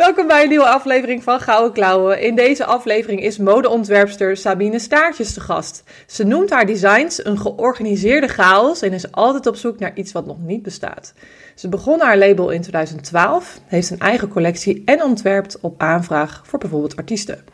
[0.00, 2.20] Welkom bij een nieuwe aflevering van Gouden Klauwen.
[2.20, 5.82] In deze aflevering is modeontwerpster Sabine Staartjes te gast.
[6.06, 10.26] Ze noemt haar designs een georganiseerde chaos en is altijd op zoek naar iets wat
[10.26, 11.12] nog niet bestaat.
[11.54, 16.58] Ze begon haar label in 2012, heeft een eigen collectie en ontwerpt op aanvraag voor
[16.58, 17.44] bijvoorbeeld artiesten.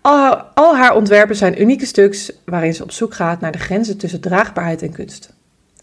[0.00, 3.58] Al haar, al haar ontwerpen zijn unieke stuks waarin ze op zoek gaat naar de
[3.58, 5.34] grenzen tussen draagbaarheid en kunst.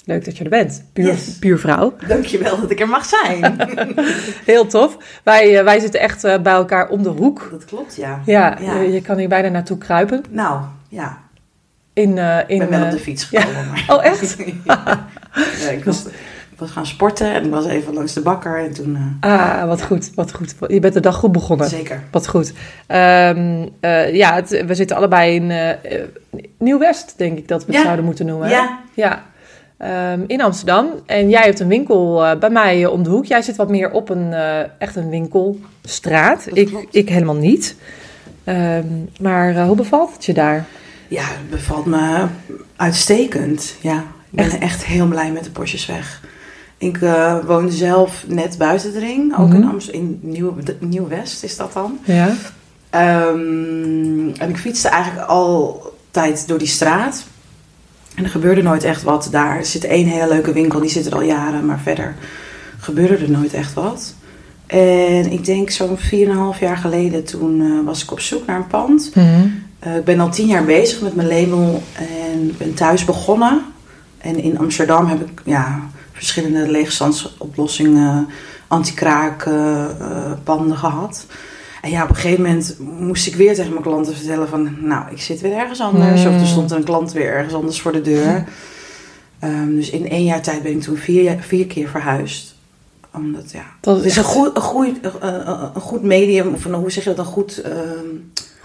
[0.05, 1.37] Leuk dat je er bent, puur, Yes.
[1.39, 1.93] puurvrouw.
[2.07, 3.55] Dankjewel dat ik er mag zijn.
[4.45, 4.97] Heel tof.
[5.23, 7.47] Wij, eh, wij zitten echt eh, bij elkaar om de hoek.
[7.51, 8.21] dat klopt, ja.
[8.25, 8.79] Ja, Ja.
[8.79, 10.23] Je, je kan hier bijna naartoe kruipen.
[10.29, 11.17] Nou, ja.
[11.93, 13.41] In, eh, Ik in, ben wel op eh, de fiets ja.
[13.41, 13.67] gekomen.
[13.69, 13.85] Maar...
[13.97, 14.37] Oh, echt?
[15.63, 16.05] ja, ik, was,
[16.51, 19.17] ik was gaan sporten en ik was even langs de bakker en toen...
[19.19, 20.55] Ah, wat goed, wat goed.
[20.67, 21.69] Je bent de dag goed eh, begonnen.
[21.69, 22.03] zeker.
[22.11, 22.53] Wat goed.
[22.87, 26.03] Ehm, eh, ja, het- we zitten allebei in eh, eh,
[26.57, 27.83] Nieuw-West, denk ik dat we het Ja.
[27.83, 28.47] zouden moeten noemen.
[28.47, 28.53] hè?
[28.93, 29.23] Ja.
[29.79, 30.87] Ehm, in Amsterdam.
[31.05, 33.25] En jij hebt een winkel eh, bij mij eh, om de hoek.
[33.25, 36.45] Jij zit wat meer op een, eh, echt een winkelstraat.
[36.53, 37.75] Ik, ik helemaal niet.
[38.43, 38.85] Ehm,
[39.21, 40.65] maar hoe bevalt het je daar?
[41.07, 42.25] Ja, het bevalt me
[42.75, 43.75] uitstekend.
[43.81, 43.97] Ja,
[44.31, 46.21] ik ben echt, heel blij met de Porschesweg.
[46.77, 49.77] Ik eh, woon zelf net buiten de ring, ook in Mhm.
[49.91, 51.99] In Nieuw- Nieuw-West is dat dan.
[52.03, 52.33] Ja.
[52.89, 57.23] Ehm, en ik fietste eigenlijk altijd door die straat.
[58.19, 59.57] En er gebeurde nooit echt wat daar.
[59.57, 62.15] Er zit één hele leuke winkel, die zit er al jaren, maar verder
[62.79, 64.13] gebeurde er nooit echt wat.
[64.67, 68.67] En ik denk zo'n 4,5 jaar geleden, toen eh, was ik op zoek naar een
[68.67, 69.11] pand.
[69.79, 73.61] Eh, ik ben al tien jaar bezig met mijn label en ben thuis begonnen.
[74.17, 75.79] En in Amsterdam heb ik ja,
[76.11, 78.27] verschillende leegstandsoplossingen,
[78.67, 81.25] anti-kraak eh, eh, panden gehad.
[81.81, 84.75] En ja, op een gegeven moment moest ik weer tegen mijn klanten vertellen van...
[84.79, 86.23] Nou, ik zit weer ergens anders.
[86.23, 86.35] Hmm.
[86.35, 88.43] Of er stond een klant weer ergens anders voor de deur.
[89.39, 92.55] Ehm, dus in één jaar tijd ben ik toen vier, vier keer verhuisd.
[93.13, 93.63] Omdat, ja...
[93.81, 97.09] Dat Het is een goed, een, goed, een, goed medium, of een, hoe zeg je
[97.09, 97.57] dat, een goed...
[97.61, 98.05] ehm,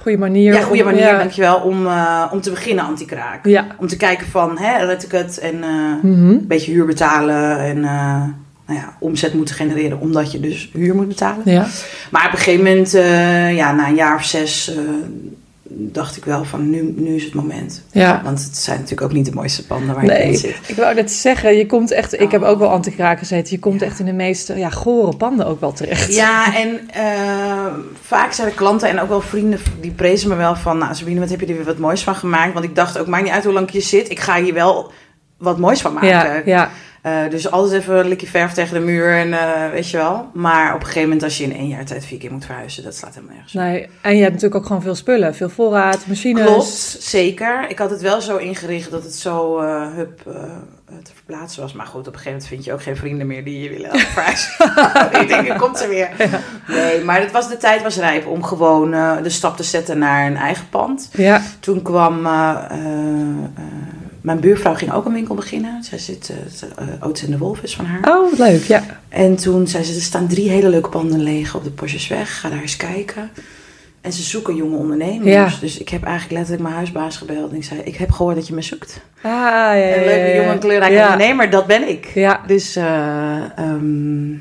[0.00, 0.54] goede manier.
[0.54, 1.19] ja, goede manier, ja.
[1.19, 3.47] dankjewel, om, eh, om te beginnen anti-kraak.
[3.47, 3.66] Ja.
[3.78, 5.70] Om te kijken van, hè, red ik het en eh,
[6.03, 6.28] Mhm.
[6.28, 8.22] een beetje huur betalen en eh,
[8.66, 11.42] nou ja, omzet moeten genereren omdat je dus huur moet betalen.
[11.44, 11.66] Ja.
[12.10, 14.78] Maar op een gegeven moment, eh, ja, na een jaar of zes, eh,
[15.76, 17.82] dacht ik wel van, nu, nu is het moment.
[17.92, 18.20] ja.
[18.24, 20.56] Want het zijn natuurlijk ook niet de mooiste panden waar je in zit.
[20.66, 22.48] ik wou net zeggen, je komt echt, ik heb Oh.
[22.48, 23.86] ook wel anti-kraak gezeten, je komt Ja.
[23.86, 26.14] echt in de meest ja, gore panden ook wel terecht.
[26.14, 27.66] Ja, en eh,
[28.03, 30.78] vaak zijn de klanten en ook wel vrienden die prezen me wel van...
[30.78, 32.53] Nou, Sabine, wat heb je er weer wat moois van gemaakt?
[32.53, 34.10] Want ik dacht ook, maakt niet uit hoe lang je zit.
[34.10, 34.92] Ik ga hier wel
[35.38, 36.08] wat moois van maken.
[36.08, 36.70] ja, ja.
[37.04, 40.31] Eh, dus altijd even een likje verf tegen de muur en eh, weet je wel.
[40.32, 42.82] Maar op een gegeven moment als je in één jaar tijd vier keer moet verhuizen,
[42.82, 43.53] dat slaat helemaal nergens.
[43.53, 46.44] Nee, en je hebt natuurlijk ook gewoon veel spullen, veel voorraad, machines.
[46.44, 47.65] Klopt, zeker.
[47.69, 50.22] Ik had het wel zo ingericht dat het zo eh, hup,
[51.03, 51.72] te verplaatsen was.
[51.72, 53.98] Maar goed, op een gegeven moment vind je ook geen vrienden meer die je willen
[54.15, 55.21] verhuizen.
[55.21, 56.09] ik denk, er komt er weer.
[56.69, 58.91] Nee, maar het was, de tijd was rijp om gewoon
[59.22, 61.10] de stap te zetten naar een eigen pand.
[61.12, 62.26] Ja, Toen kwam
[64.24, 65.82] mijn buurvrouw ging ook een winkel beginnen.
[65.82, 66.32] Zij zit,
[66.80, 68.16] uh, Oats en de Wolf is van haar.
[68.16, 68.82] oh leuk, ja.
[69.08, 72.40] En toen zei ze, er staan drie hele leuke panden leeg op de Porschesweg.
[72.40, 73.30] Ga daar eens kijken.
[74.00, 75.30] En ze zoeken jonge ondernemers.
[75.30, 75.50] Ja.
[75.60, 77.50] Dus ik heb eigenlijk letterlijk mijn huisbaas gebeld.
[77.50, 79.00] En ik zei, ik heb gehoord dat je me zoekt.
[79.22, 82.10] Ah, ja, ja, Een leuke jonge kleurrijke ondernemer, dat ben ik.
[82.14, 84.32] Ja, Dus, eh, ehm,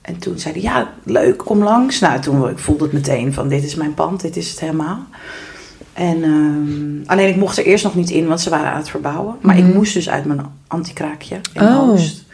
[0.00, 2.00] en toen zei hij, ja, leuk, kom langs.
[2.00, 5.06] Nou, toen ik voelde het meteen van, dit is mijn pand, dit is het helemaal.
[5.98, 8.90] En ehm, alleen ik mocht er eerst nog niet in, want ze waren aan het
[8.90, 9.36] verbouwen.
[9.40, 9.66] Maar Mhm.
[9.68, 11.88] ik moest dus uit mijn antikraakje in Oh.
[11.90, 12.24] Oost.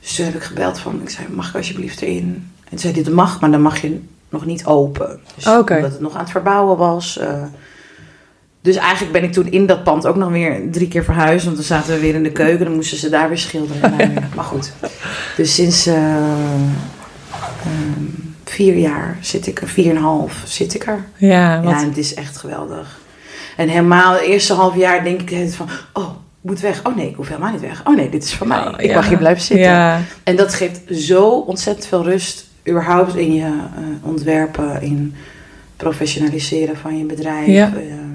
[0.00, 2.24] Dus toen heb ik gebeld van, ik zei, mag ik alsjeblieft erin?
[2.64, 5.20] En toen zei dat mag, maar dan mag je nog niet open.
[5.34, 5.74] Dus Oké.
[5.76, 7.18] omdat het nog aan het verbouwen was.
[7.18, 7.42] eh,
[8.60, 11.44] dus eigenlijk ben ik toen in dat pand ook nog weer drie keer verhuisd.
[11.44, 12.64] Want dan zaten we weer in de keuken.
[12.64, 14.14] Dan moesten ze daar weer schilderen.
[14.36, 14.72] Maar goed.
[15.36, 16.14] Dus sinds eh,
[17.64, 18.04] ehm,
[18.50, 19.68] vier jaar zit ik er.
[19.68, 21.04] Vier en een half zit ik er.
[21.16, 22.98] ja, wat, Ja, het is echt geweldig.
[23.56, 25.68] En helemaal het eerste half jaar denk ik van...
[25.92, 26.10] Oh,
[26.42, 26.84] ik moet weg.
[26.84, 27.82] Oh nee, ik hoef helemaal niet weg.
[27.86, 28.66] Oh nee, dit is voor mij.
[28.66, 28.94] Oh, ik ja.
[28.94, 29.66] mag hier blijven zitten.
[29.66, 32.46] Ja, En dat geeft zo ontzettend veel rust.
[32.68, 34.82] Überhaupt in je eh, ontwerpen.
[34.82, 35.14] In
[35.76, 37.46] professionaliseren van je bedrijf.
[37.46, 37.72] Ja.
[37.76, 38.09] Ehm,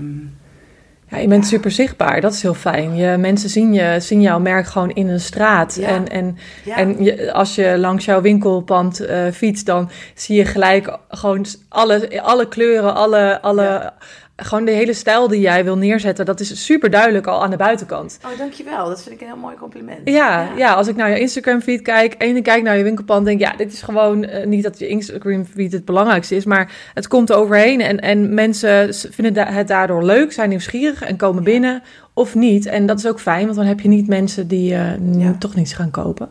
[1.10, 1.50] Ja, je bent Ja.
[1.50, 2.22] super zichtbaar.
[2.22, 2.96] Dat is heel fijn.
[2.96, 5.75] Je, mensen zien, je, zien jouw merk gewoon in een straat.
[5.80, 5.88] Ja.
[5.88, 6.78] En, en, Ja.
[6.78, 12.22] en je, als je langs jouw winkelpand eh fietst, dan zie je gelijk gewoon alle,
[12.22, 13.94] alle kleuren, alle, alle.
[14.38, 16.26] Gewoon de hele stijl die jij wil neerzetten.
[16.26, 18.20] Dat is super duidelijk al aan de buitenkant.
[18.26, 18.88] Oh, dankjewel.
[18.88, 20.00] Dat vind ik een heel mooi compliment.
[20.10, 20.74] Ja, ja.
[20.74, 23.48] als ik naar je Instagram feed kijk en ik kijk naar je winkelpand, denk ik,
[23.48, 27.08] ja, dit is gewoon eh, niet dat je Instagram feed het belangrijkste is, maar het
[27.08, 31.50] komt er overheen en, en mensen vinden het daardoor leuk, zijn nieuwsgierig en komen Ja.
[31.52, 31.84] binnen
[32.14, 32.66] of niet.
[32.66, 34.98] En dat is ook fijn, want dan heb je niet mensen die Ja.
[35.40, 36.30] toch niets gaan kopen.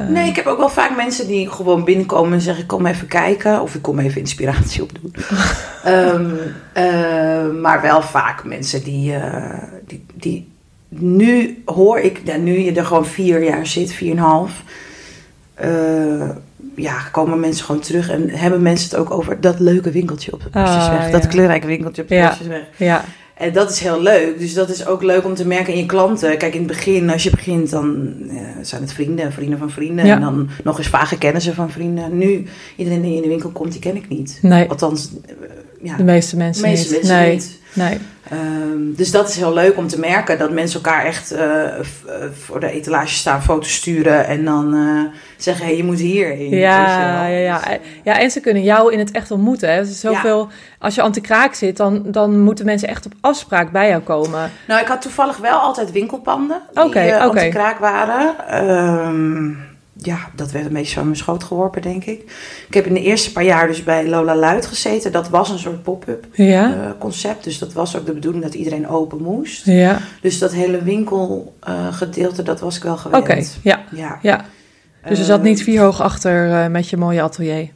[0.00, 3.06] Eh, Nee, ik heb ook wel vaak mensen die gewoon binnenkomen en zeggen: Kom even
[3.06, 3.60] kijken.
[3.62, 5.14] Of ik kom even inspiratie opdoen.
[6.72, 10.48] Eh, maar wel vaak mensen die, eh, die, die.
[10.88, 14.62] Nu hoor ik, ja, nu je er gewoon vier jaar zit, vier en een half.
[16.76, 20.42] ja, komen mensen gewoon terug en hebben mensen het ook over dat leuke winkeltje op
[20.42, 21.10] de Ah, Postjesweg.
[21.10, 21.28] Dat ja.
[21.28, 22.36] kleurrijke winkeltje op de Ja.
[22.76, 23.04] Ja,
[23.40, 24.38] En dat is heel leuk.
[24.38, 26.38] Dus dat is ook leuk om te merken in je klanten.
[26.38, 30.06] Kijk, in het begin, als je begint, dan eh, zijn het vrienden, vrienden van vrienden.
[30.06, 30.14] Ja.
[30.14, 32.18] En dan nog eens vage kennissen van vrienden.
[32.18, 32.46] Nu,
[32.76, 34.38] iedereen die in de winkel komt, die ken ik niet.
[34.42, 35.32] nee, Althans, eh,
[35.82, 37.02] ja, de meeste mensen de meeste niet.
[37.02, 37.58] mensen nee, niet.
[37.72, 37.98] nee.
[38.30, 40.38] Ehm, dus dat is heel leuk om te merken.
[40.38, 41.82] Dat mensen elkaar echt eh, eh,
[42.40, 44.26] voor de etalage staan, foto's sturen.
[44.26, 46.50] En dan eh, zeggen, hé, hey, je moet hierheen.
[46.50, 47.58] Ja, ja, ja.
[47.58, 49.72] Dus, ja, en ze kunnen jou in het echt ontmoeten.
[49.72, 49.84] Hè.
[49.84, 50.48] Dus zoveel,
[50.78, 54.50] Als je anti-kraak zit, dan, dan moeten mensen echt op afspraak bij jou komen.
[54.66, 57.24] Nou, ik had toevallig wel altijd winkelpanden die Oké, eh, oké.
[57.24, 58.34] anti-kraak waren.
[58.48, 59.69] Ehm,
[60.02, 62.20] ja, dat werd een beetje zo in mijn schoot geworpen, denk ik.
[62.68, 65.12] Ik heb in de eerste paar jaar dus bij Lola Luid gezeten.
[65.12, 67.44] Dat was een soort pop-up Ja, eh, concept.
[67.44, 69.64] Dus dat was ook de bedoeling dat iedereen open moest.
[69.64, 69.98] ja.
[70.20, 73.58] Dus dat hele winkelgedeelte, dat was ik wel Oké, gewend.
[73.62, 74.18] ja, Ja.
[74.22, 74.44] ja.
[75.08, 77.68] Dus je zat Eh, niet vier hoog achter eh, met je mooie atelier.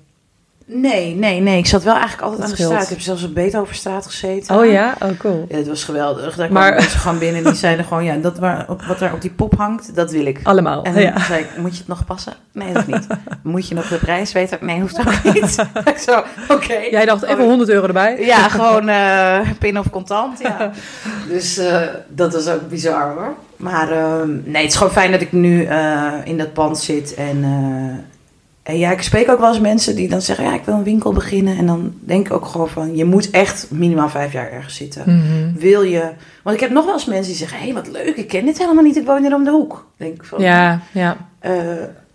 [0.67, 1.59] Nee, nee, nee.
[1.59, 2.73] Ik zat wel eigenlijk altijd Dat aan de scheelt.
[2.73, 2.83] straat.
[2.91, 4.57] Ik heb zelfs op Beethovenstraat gezeten.
[4.59, 4.95] Oh ja?
[5.03, 5.45] Oh cool.
[5.49, 6.37] Ja, het was geweldig.
[6.37, 8.05] Daar Maar- kwamen mensen gewoon binnen en die zeiden gewoon...
[8.05, 10.41] Ja, dat waar, op, wat er op die pop hangt, dat wil ik.
[10.43, 11.21] Allemaal, En dan ja.
[11.21, 12.33] zei ik, moet je het nog passen?
[12.53, 13.07] Nee, dat niet.
[13.43, 14.59] Moet je nog de prijs weten?
[14.61, 15.57] Nee, hoeft ook niet.
[15.95, 16.75] Ik zo, oké.
[16.91, 18.17] Jij dacht even 100 euro erbij?
[18.25, 20.71] Ja, gewoon eh pin of contant, ja.
[21.29, 23.35] Dus eh, dat was ook bizar hoor.
[23.57, 27.15] Maar ehm, nee, het is gewoon fijn dat ik nu eh, in dat pand zit.
[27.15, 27.45] En,
[28.65, 30.45] en ja, ik spreek ook wel eens mensen die dan zeggen...
[30.45, 31.57] Ja, ik wil een winkel beginnen.
[31.59, 32.97] En dan denk ik ook gewoon van...
[32.97, 35.03] Je moet echt minimaal vijf jaar ergens zitten.
[35.07, 35.59] Mhm.
[35.59, 36.11] Wil je...
[36.43, 37.59] Want ik heb nog wel eens mensen die zeggen...
[37.59, 38.97] Hé, hey, wat leuk, ik ken dit helemaal niet.
[38.97, 39.87] Ik woon hier om de hoek.
[39.97, 41.17] Denk ik van, Ja, ja.
[41.39, 41.53] eh,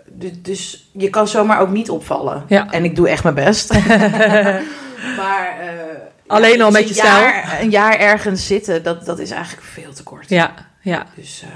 [0.07, 2.43] du- dus je kan zomaar ook niet opvallen.
[2.47, 2.71] Ja.
[2.71, 3.73] En ik doe echt mijn best.
[5.19, 5.67] maar eh,
[6.27, 7.31] Alleen ja, al met je stijl.
[7.61, 10.29] Een jaar ergens zitten, dat, dat is eigenlijk veel te kort.
[10.29, 11.49] Ja, ja, Dus eh,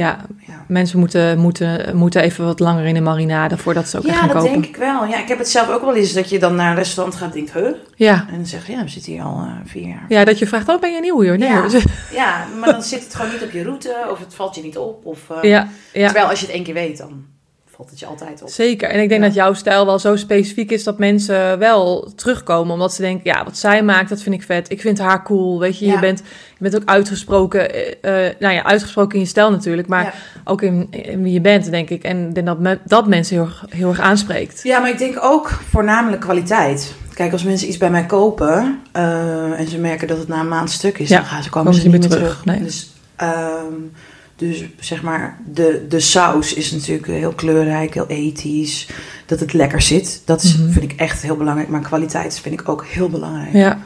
[0.00, 0.18] ja.
[0.46, 0.64] ja.
[0.68, 4.18] Mensen moeten, moeten, moeten even wat langer in de marinade voordat ze ook echt Ja,
[4.20, 4.52] gaan dat kopen.
[4.52, 5.04] denk ik wel.
[5.06, 7.28] Ja, ik heb het zelf ook wel eens dat je dan naar een restaurant gaat
[7.28, 7.68] en denkt, huh?
[7.94, 8.26] Ja.
[8.30, 10.04] En dan zeg je, ja, we zitten hier al eh, vier jaar.
[10.08, 11.38] ja, dat je vraagt, oh ben je nieuw hier?
[11.38, 11.60] Nee, Ja.
[11.60, 11.70] hoor.
[12.12, 14.78] Ja, maar dan zit het gewoon niet op je route of het valt je niet
[14.78, 15.06] op.
[15.06, 16.04] Of, eh, ja, ja.
[16.04, 17.24] Terwijl als je het één keer weet, dan
[17.80, 18.48] valt het je altijd op.
[18.48, 18.88] Zeker.
[18.88, 19.26] En ik denk Ja.
[19.26, 22.72] dat jouw stijl wel zo specifiek is dat mensen wel terugkomen.
[22.72, 24.70] Omdat ze denken, ja, wat zij maakt, dat vind ik vet.
[24.70, 25.58] Ik vind haar cool.
[25.60, 27.72] Weet je, je, bent, je bent ook uitgesproken.
[28.02, 29.88] eh, eh, nou ja, uitgesproken in je stijl natuurlijk.
[29.88, 30.12] Maar Ja.
[30.44, 32.02] ook in, in wie je bent, denk ik.
[32.02, 34.60] En ik denk dat me- dat mensen heel, erg- heel erg aanspreekt.
[34.62, 36.94] Ja, maar ik denk ook voornamelijk kwaliteit.
[37.14, 40.48] Kijk, als mensen iets bij mij kopen eh, en ze merken dat het na een
[40.48, 42.44] maand stuk is, Ja, dan gaan ze komen, ze niet meer terug.
[42.44, 42.62] Nee.
[42.62, 43.64] Dus, ehm,
[44.40, 48.88] dus zeg maar, de, de saus is natuurlijk heel kleurrijk, heel ethisch.
[49.26, 50.70] Dat het lekker zit, dat is, Mhm.
[50.70, 51.68] vind ik echt heel belangrijk.
[51.68, 53.52] Maar kwaliteit vind ik ook heel belangrijk.
[53.52, 53.78] Ja,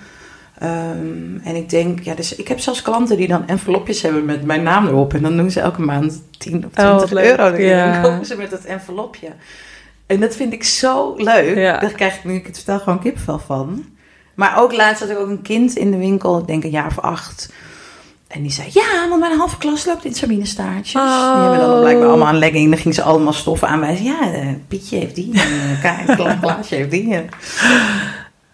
[0.59, 4.45] Ehm, en ik denk, ja, dus ik heb zelfs klanten die dan envelopjes hebben met
[4.45, 5.15] mijn naam erop.
[5.15, 7.25] En dan doen ze elke maand 10 of 20 Oh, wat leuk.
[7.39, 7.57] euro.
[7.57, 7.93] Ja.
[7.93, 9.29] Dan kopen ze met dat envelopje.
[10.07, 11.57] En dat vind ik zo leuk.
[11.57, 11.79] Ja.
[11.79, 13.85] Daar krijg ik nu ik het vertel gewoon kipvel van.
[14.35, 16.87] Maar ook laatst had ik ook een kind in de winkel, ik denk een jaar
[16.87, 17.53] of acht.
[18.29, 21.03] En die zei, ja, want mijn halve klas loopt in sabinestaartjes.
[21.03, 21.33] Oh.
[21.35, 22.71] Die hebben dan blijkbaar allemaal een legging.
[22.71, 24.05] Dan ging ze allemaal stoffen aanwijzen.
[24.05, 25.41] Ja, eh, Pietje heeft die.
[25.41, 27.15] En eh, Klaasje heeft die.
[27.15, 27.29] en-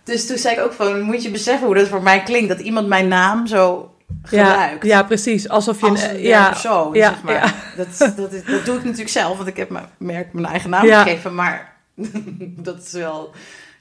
[0.04, 2.48] Dus toen zei ik ook van, moet je beseffen hoe dat voor mij klinkt.
[2.48, 3.90] Dat iemand mijn naam zo
[4.30, 4.84] ja, gebruikt.
[4.84, 5.48] ja, precies.
[5.48, 7.34] Alsof je als een ja, persoon, ja, zeg maar.
[7.34, 7.54] ja.
[7.76, 10.70] Dat, dat, is- dat doe ik natuurlijk zelf, want ik heb mijn merk mijn eigen
[10.70, 11.02] naam Ja.
[11.02, 11.34] gegeven.
[11.34, 11.72] Maar
[12.68, 13.30] dat is wel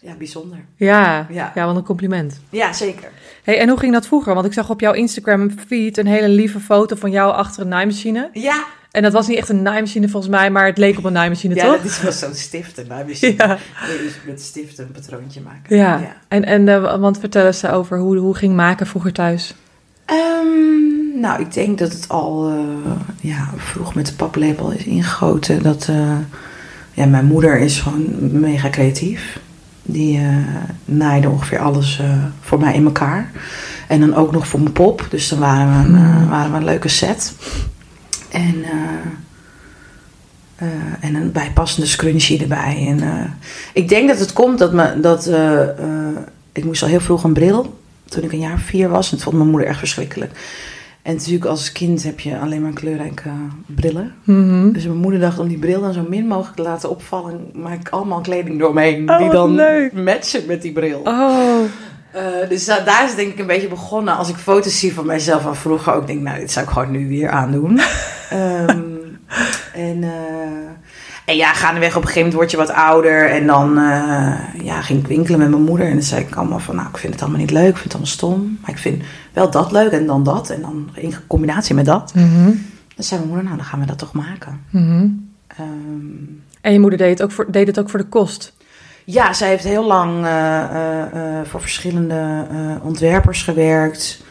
[0.01, 0.57] ja, bijzonder.
[0.75, 1.51] Ja, Ja.
[1.55, 2.39] ja, wat een compliment.
[2.49, 3.09] Ja, zeker.
[3.43, 4.33] Hey, en hoe ging dat vroeger?
[4.33, 7.67] Want ik zag op jouw Instagram feed een hele lieve foto van jou achter een
[7.67, 8.29] naaimachine.
[8.33, 11.13] Ja, En dat was niet echt een naaimachine volgens mij, maar het leek op een
[11.13, 11.75] naaimachine, ja toch?
[11.75, 12.87] dat is wel zo'n stiften.
[12.87, 13.57] Nou, misschien Ja.
[14.25, 15.77] met stiften een patroontje maken.
[15.77, 19.53] Ja, en, en eh, want vertel eens over hoe, hoe ging maken vroeger thuis.
[20.05, 22.91] Ehm, nou, ik denk dat het al eh,
[23.21, 25.63] ja, vroeg met de paplepel is ingegoten.
[25.63, 26.17] Dat, eh,
[26.93, 28.05] ja, mijn moeder is gewoon
[28.39, 29.39] mega creatief.
[29.91, 30.36] Die eh,
[30.86, 33.31] naaide ongeveer alles eh, voor mij in elkaar.
[33.88, 35.08] En dan ook nog voor mijn pop.
[35.10, 37.36] Dus dan waren we een, eh, waren we een leuke set.
[38.29, 38.63] En,
[41.00, 42.86] en een bijpassende scrunchie erbij.
[42.88, 43.01] En,
[43.74, 45.29] ik denk dat het komt dat, me, dat
[46.51, 47.79] ik moest al heel vroeg een bril.
[48.05, 49.10] Toen ik een jaar of vier was.
[49.10, 50.31] En dat vond mijn moeder echt verschrikkelijk.
[51.09, 53.29] En natuurlijk als kind heb je alleen maar kleurrijke
[53.65, 54.13] brillen.
[54.23, 54.71] Mhm.
[54.71, 57.79] Dus mijn moeder dacht om die bril dan zo min mogelijk te laten opvallen, maak
[57.79, 59.93] ik allemaal kleding doorheen Oh, die dan leuk.
[59.93, 60.99] matchen met die bril.
[61.03, 61.59] Oh,
[62.11, 64.15] Eh, dus da- daar is denk ik een beetje begonnen.
[64.17, 66.71] Als ik foto's zie van mijzelf van vroeger ook, denk ik, nou, dit zou ik
[66.71, 67.79] gewoon nu weer aandoen.
[68.29, 68.79] Ehm,
[69.73, 70.69] en, eh,
[71.29, 73.29] en ja, gaandeweg op een gegeven moment word je wat ouder.
[73.29, 74.33] En dan eh,
[74.63, 75.88] ja, ging ik winkelen met mijn moeder.
[75.88, 77.67] En dan zei ik allemaal van, nou, ik vind het allemaal niet leuk.
[77.69, 78.57] Ik vind het allemaal stom.
[78.62, 80.50] Maar ik vind wel dat leuk en dan dat.
[80.50, 82.12] En dan in combinatie met dat.
[82.15, 82.43] Mhm.
[82.95, 84.59] Dan zei mijn moeder, nou, dan gaan we dat toch maken.
[84.69, 85.07] Mhm.
[85.48, 85.65] Ehm,
[86.62, 88.53] En je moeder deed het, ook voor, deed het ook voor de kost.
[89.05, 92.45] Ja, zij heeft heel lang eh, eh, voor verschillende
[92.81, 94.24] ontwerpers gewerkt.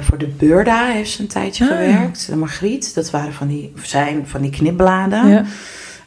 [0.00, 1.70] Voor de Beurda heeft ze een tijdje Ah.
[1.70, 2.26] gewerkt.
[2.30, 5.28] De Margriet, dat waren van die, zijn van die knipbladen.
[5.28, 5.44] Ja.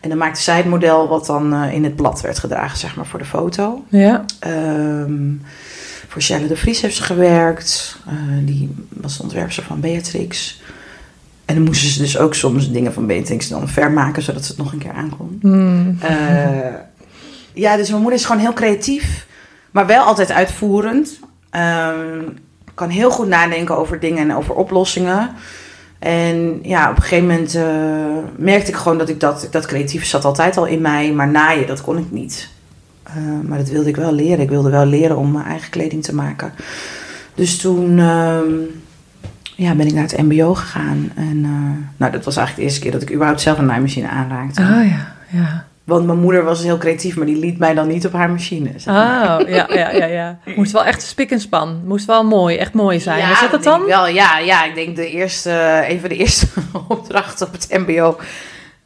[0.01, 2.95] En dan maakte zij het model wat dan eh, in het blad werd gedragen, zeg
[2.95, 3.83] maar, voor de foto.
[3.89, 4.25] Ja.
[4.39, 5.31] Ehm,
[6.07, 7.97] voor Charlotte de Vries heeft ze gewerkt.
[8.07, 10.61] Eh, die was de ontwerper van Beatrix.
[11.45, 14.57] En dan moesten ze dus ook soms dingen van Beatrix dan vermaken, zodat ze het
[14.57, 15.39] nog een keer aankon.
[15.41, 15.97] Mm.
[15.99, 16.73] Eh,
[17.53, 19.27] ja, dus mijn moeder is gewoon heel creatief,
[19.71, 21.19] maar wel altijd uitvoerend.
[21.49, 22.21] Ehm,
[22.73, 25.29] kan heel goed nadenken over dingen en over oplossingen.
[26.01, 27.63] En ja, op een gegeven moment eh,
[28.37, 31.67] merkte ik gewoon dat ik dat, dat creatieve zat altijd al in mij, maar naaien,
[31.67, 32.49] dat kon ik niet.
[33.03, 34.39] Eh, maar dat wilde ik wel leren.
[34.39, 36.53] Ik wilde wel leren om mijn eigen kleding te maken.
[37.35, 38.51] Dus toen ehm,
[39.55, 41.11] ja, ben ik naar het MBO gegaan.
[41.15, 44.09] En eh, nou, dat was eigenlijk de eerste keer dat ik überhaupt zelf een naaimachine
[44.09, 44.61] aanraakte.
[44.61, 45.65] Ah ja, ja.
[45.91, 48.71] Want mijn moeder was heel creatief, maar die liet mij dan niet op haar machine.
[48.77, 49.41] zeg maar.
[49.41, 50.39] Oh, ja, ja, ja, ja.
[50.55, 51.81] Moest wel echt spik en span.
[51.85, 53.19] Moest wel mooi, echt mooi zijn.
[53.19, 53.85] Ja, Was dat het dan?
[53.85, 56.47] Wel, ja, ja, ik denk de eerste, een van de eerste
[56.87, 58.17] opdrachten op het MBO.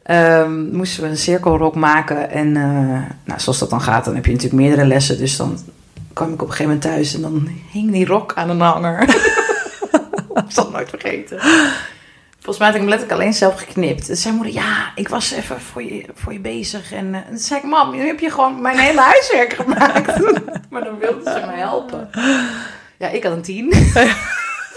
[0.02, 2.30] ehm, moesten we een cirkelrok maken.
[2.30, 5.18] En eh, nou, zoals dat dan gaat, dan heb je natuurlijk meerdere lessen.
[5.18, 5.58] Dus dan
[6.12, 9.02] kwam ik op een gegeven moment thuis en dan hing die rok aan een hanger.
[10.34, 11.38] ik zal het nooit vergeten.
[12.46, 14.06] Volgens mij had ik hem letterlijk alleen zelf geknipt.
[14.06, 16.92] Dus zei moeder, ja, ik was even voor je, voor je bezig.
[16.92, 20.20] En eh, toen zei ik, mam, nu heb je gewoon mijn hele huiswerk gemaakt.
[20.70, 22.10] maar dan wilde ze me helpen.
[22.98, 23.68] Ja, ik had een tien.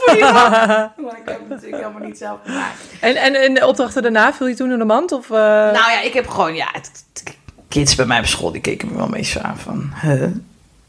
[0.05, 2.75] Maar ik heb het natuurlijk helemaal niet zelf gemaakt.
[2.99, 5.11] En, en in de opdrachten daarna viel je toen in de mand?
[5.11, 5.37] Of, eh?
[5.37, 8.87] Nou ja, ik heb gewoon, ja, het- het- kids bij mij op school, die keken
[8.91, 10.23] me wel meestal aan van, huh?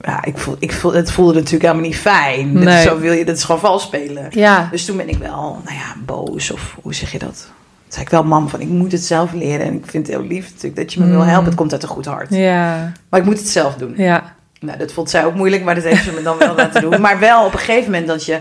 [0.01, 2.55] Ja, ik voel, ik voel, het voelde natuurlijk helemaal niet fijn.
[2.55, 2.83] Dat Nee.
[2.83, 4.27] zo wil je, dat is gewoon vals spelen.
[4.31, 4.69] ja.
[4.71, 7.35] Dus toen ben ik wel, nou ja, boos of hoe zeg je dat?
[7.37, 7.53] Toen
[7.89, 9.67] zei ik wel, mam, van ik moet het zelf leren.
[9.67, 11.27] En ik vind het heel lief natuurlijk dat je me wil Mm.
[11.29, 11.45] helpen.
[11.47, 12.35] Het komt uit een goed hart.
[12.35, 13.95] Ja, Maar ik moet het zelf doen.
[13.97, 14.35] ja.
[14.61, 17.01] Nou, dat vond zij ook moeilijk, maar dat heeft ze me dan wel laten doen.
[17.01, 18.39] Maar wel op een gegeven moment dat je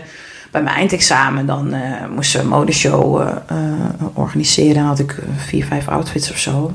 [0.50, 1.80] bij mijn eindexamen, dan eh
[2.14, 3.56] moesten we een modeshow eh, eh,
[4.14, 4.74] organiseren.
[4.74, 6.72] Dan had ik vier, vijf outfits of zo.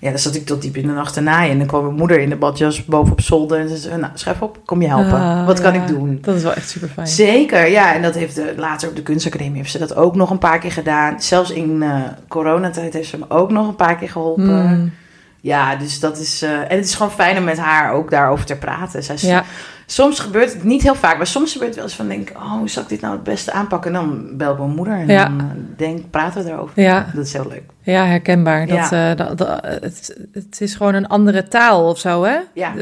[0.00, 1.52] Ja, dan zat ik tot diep in de nacht te naaien.
[1.52, 3.58] En dan kwam mijn moeder in de badjas boven op zolder.
[3.58, 5.12] En ze zei, nou, schrijf op, kom je helpen.
[5.20, 5.80] Ah, Wat kan ja.
[5.82, 6.18] ik doen?
[6.22, 7.06] Dat is wel echt super fijn.
[7.06, 7.94] Zeker, ja.
[7.94, 10.58] En dat heeft de, later op de kunstacademie heeft ze dat ook nog een paar
[10.58, 11.22] keer gedaan.
[11.22, 11.94] Zelfs in eh,
[12.28, 14.66] coronatijd heeft ze me ook nog een paar keer geholpen.
[14.78, 14.92] Mm.
[15.40, 16.42] Ja, dus dat is...
[16.42, 19.02] eh, en het is gewoon fijn om met haar ook daarover te praten.
[19.02, 19.44] Zij Ja,
[19.90, 22.52] Soms gebeurt het niet heel vaak, maar soms gebeurt het wel eens van denk oh,
[22.52, 23.94] hoe zal ik dit nou het beste aanpakken?
[23.94, 25.24] En dan bel ik mijn moeder en Ja.
[25.24, 26.82] dan eh, denk, praten we erover.
[26.82, 27.62] ja, Dat is heel leuk.
[27.82, 28.66] ja, herkenbaar.
[28.66, 29.10] Dat, Ja.
[29.10, 32.38] eh, dat, dat- het, het is gewoon een andere taal of zo, hè?
[32.54, 32.74] Ja.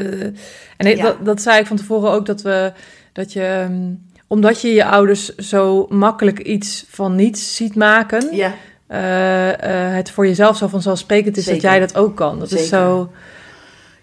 [0.77, 1.03] En ik- Ja.
[1.03, 2.71] dat, dat zei ik van tevoren ook, dat, we,
[3.13, 3.43] dat je...
[3.43, 3.81] ehm,
[4.27, 8.35] omdat je je ouders zo makkelijk iets van niets ziet maken...
[8.35, 8.53] Ja,
[8.87, 12.39] eh, het voor jezelf zo vanzelfsprekend is dat jij dat ook kan.
[12.39, 13.11] Dat is zo...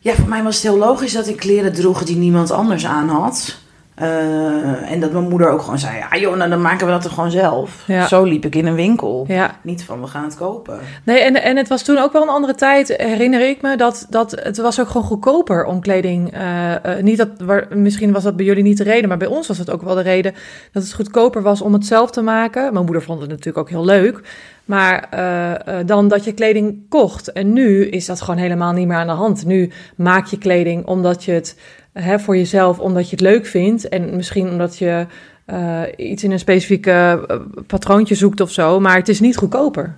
[0.06, 3.08] ja, voor mij was het heel logisch dat ik kleren droeg die niemand anders aan
[3.08, 3.56] had.
[3.96, 7.04] Eh, en dat mijn moeder ook gewoon zei, ja joh, nou, dan maken we dat
[7.04, 7.84] er gewoon zelf.
[7.86, 8.06] Ja.
[8.06, 9.24] Zo liep ik in een winkel.
[9.28, 10.78] Ja, Niet van, we gaan het kopen.
[11.04, 14.06] nee, en, en het was toen ook wel een andere tijd, herinner ik me, dat,
[14.10, 16.32] dat het was ook gewoon goedkoper om kleding.
[16.32, 19.28] eh, eh, niet dat, waar, misschien was dat bij jullie niet de reden, maar bij
[19.28, 20.34] ons was het ook wel de reden
[20.72, 22.72] dat het goedkoper was om het zelf te maken.
[22.72, 24.20] Mijn moeder vond het natuurlijk ook heel leuk,
[24.64, 25.08] maar
[25.86, 27.32] dan dat je kleding kocht.
[27.32, 29.44] En nu is dat gewoon helemaal niet meer aan de hand.
[29.46, 31.56] Nu maak je kleding omdat je het
[32.02, 35.06] hè, voor jezelf, omdat je het leuk vindt en misschien omdat je
[35.44, 37.36] eh, iets in een specifieke eh,
[37.66, 39.96] patroontje zoekt of zo, maar het is niet goedkoper.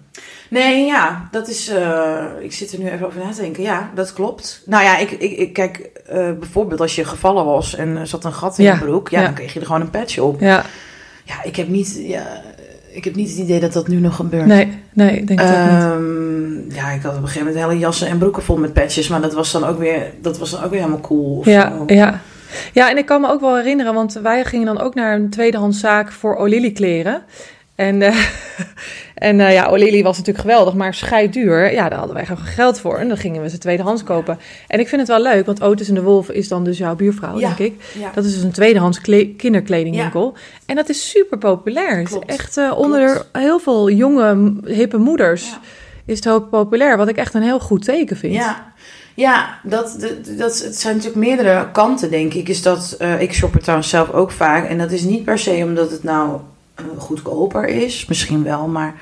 [0.51, 1.69] Nee, ja, dat is.
[1.69, 3.63] eh, ik zit er nu even over na te denken.
[3.63, 4.63] Ja, dat klopt.
[4.67, 5.91] Nou ja, ik, ik, ik kijk,
[6.39, 9.19] bijvoorbeeld als je gevallen was en er zat een gat in Ja, je broek, ja,
[9.19, 9.25] ja.
[9.25, 10.41] dan kreeg je er gewoon een patch op.
[10.41, 10.65] Ja,
[11.25, 12.43] Ja, ik heb niet, ja,
[12.91, 14.47] ik heb niet het idee dat dat nu nog gebeurt.
[14.47, 15.57] nee, nee, ik denk ook niet.
[15.57, 19.09] Ehm, ja, ik had op een gegeven moment hele jassen en broeken vol met patches,
[19.09, 21.43] maar dat was dan ook weer, dat was dan ook weer helemaal cool.
[21.45, 21.85] Ja, zo.
[21.87, 22.21] ja,
[22.73, 25.31] Ja, en ik kan me ook wel herinneren, want wij gingen dan ook naar een
[25.31, 27.23] tweedehandszaak voor Olili kleren.
[27.75, 28.17] En, eh,
[29.19, 31.73] en eh, ja, Olili was natuurlijk geweldig, maar scheiduur.
[31.73, 32.99] Ja, daar hadden wij gewoon geld voor.
[32.99, 34.39] En dan gingen we ze tweedehands kopen.
[34.67, 36.95] En ik vind het wel leuk, want Otis en de Wolf is dan dus jouw
[36.97, 37.83] buurvrouw, Ja, denk ik.
[37.99, 38.11] Ja.
[38.15, 40.35] Dat is dus een tweedehands kle- kinderkledingwinkel.
[40.67, 41.99] En dat is super populair.
[41.99, 45.59] Het is echt eh, onder heel veel jonge, hippe moeders Ja.
[46.07, 46.97] is het ook populair.
[46.97, 48.35] Wat ik echt een heel goed teken vind.
[48.35, 48.73] Ja,
[49.15, 52.49] ja dat, dat, dat, het zijn natuurlijk meerdere kanten, denk ik.
[52.49, 54.69] Is dat, eh, ik shop er trouwens zelf ook vaak.
[54.69, 56.41] En dat is niet per se omdat het nou
[56.97, 58.07] goedkoper is.
[58.07, 58.95] Misschien wel, maar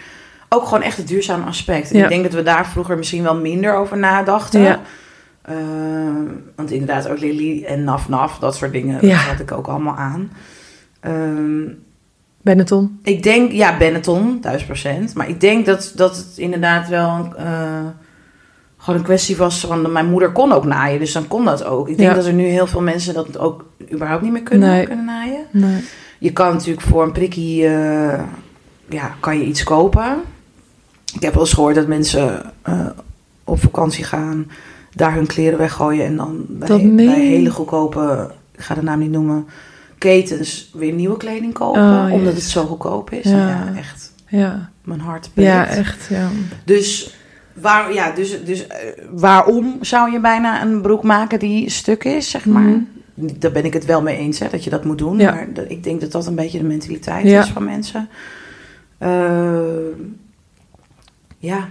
[0.49, 1.91] ook gewoon echt het duurzame aspect.
[1.91, 2.03] En Ja.
[2.05, 4.61] ik denk dat we daar vroeger misschien wel minder over nadachten.
[4.61, 4.81] Ja.
[5.43, 5.55] Eh,
[6.57, 9.17] want inderdaad, ook Lily en Naf Naf, dat soort dingen, Ja.
[9.17, 10.31] dat had ik ook allemaal aan.
[11.01, 11.63] Ehm,
[12.43, 12.99] Benetton.
[13.03, 15.15] ik denk, ja, Benetton, 1000%.
[15.15, 17.85] Maar ik denk dat, dat het inderdaad wel eh,
[18.77, 19.93] gewoon een kwestie was van...
[19.93, 21.89] Mijn moeder kon ook naaien, dus dan kon dat ook.
[21.89, 24.87] Ik denk dat er nu heel veel mensen dat ook überhaupt niet meer kunnen, Nee.
[24.87, 25.47] kunnen naaien.
[25.51, 25.85] Nee.
[26.19, 28.23] Je kan natuurlijk voor een prikkie, eh,
[28.89, 30.17] ja, kan je iets kopen.
[31.15, 32.87] Ik heb wel eens gehoord dat mensen eh,
[33.45, 34.51] op vakantie gaan...
[34.95, 38.31] daar hun kleren weggooien en dan bij, bij hele goedkope...
[38.55, 39.47] Ik ga de naam niet noemen...
[39.99, 43.25] Ketens weer nieuwe kleding kopen, Oh, omdat het zo goedkoop is.
[43.25, 43.49] Ja.
[43.49, 44.71] Ja, echt Ja.
[44.85, 45.79] mijn hart ja, breekt.
[45.79, 46.07] echt.
[46.11, 46.29] Ja.
[46.65, 47.15] Dus,
[47.53, 48.77] waar, ja, dus, dus eh,
[49.11, 52.63] waarom zou je bijna een broek maken die stuk is, zeg maar?
[52.63, 52.79] Mhm.
[53.19, 55.19] Daar ben ik het wel mee eens, hè, dat je dat moet doen.
[55.19, 55.31] Ja.
[55.35, 57.41] Maar ik denk dat dat een beetje de mentaliteit Ja.
[57.43, 58.09] is van mensen.
[58.99, 59.59] Eh,
[61.39, 61.69] ja,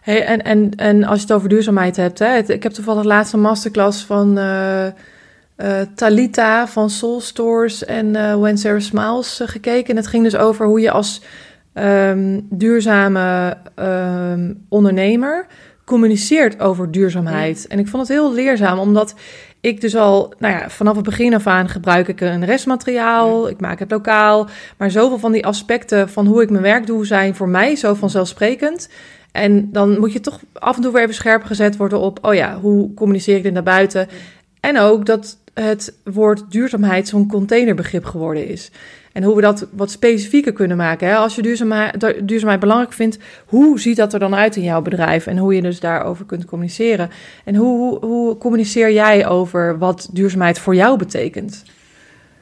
[0.00, 3.04] Hey, en, en, en als je het over duurzaamheid hebt, hè, het- ik heb toevallig
[3.04, 4.86] laatst een masterclass van eh,
[5.94, 9.90] Talita van Soul Stores en eh When Sarah Smiles gekeken.
[9.90, 11.22] En het ging dus over hoe je als
[11.72, 15.46] ehm, duurzame ehm, ondernemer
[15.84, 17.66] communiceert over duurzaamheid.
[17.66, 19.14] En ik vond het heel leerzaam, omdat
[19.60, 23.60] ik dus al, nou ja, vanaf het begin af aan gebruik ik een restmateriaal, ik
[23.60, 27.34] maak het lokaal, maar zoveel van die aspecten van hoe ik mijn werk doe zijn
[27.34, 28.88] voor mij zo vanzelfsprekend.
[29.32, 32.34] En dan moet je toch af en toe weer even scherp gezet worden op, oh
[32.34, 34.08] ja, hoe communiceer ik dit naar buiten?
[34.60, 38.70] En ook dat het woord duurzaamheid zo'n containerbegrip geworden is.
[39.12, 41.08] En hoe we dat wat specifieker kunnen maken.
[41.08, 41.16] Hè?
[41.16, 44.82] Als je duurzaamheid, du- duurzaamheid belangrijk vindt, hoe ziet dat er dan uit in jouw
[44.82, 45.26] bedrijf?
[45.26, 47.10] En hoe je dus daarover kunt communiceren.
[47.44, 51.62] En hoe, hoe, hoe communiceer jij over wat duurzaamheid voor jou betekent?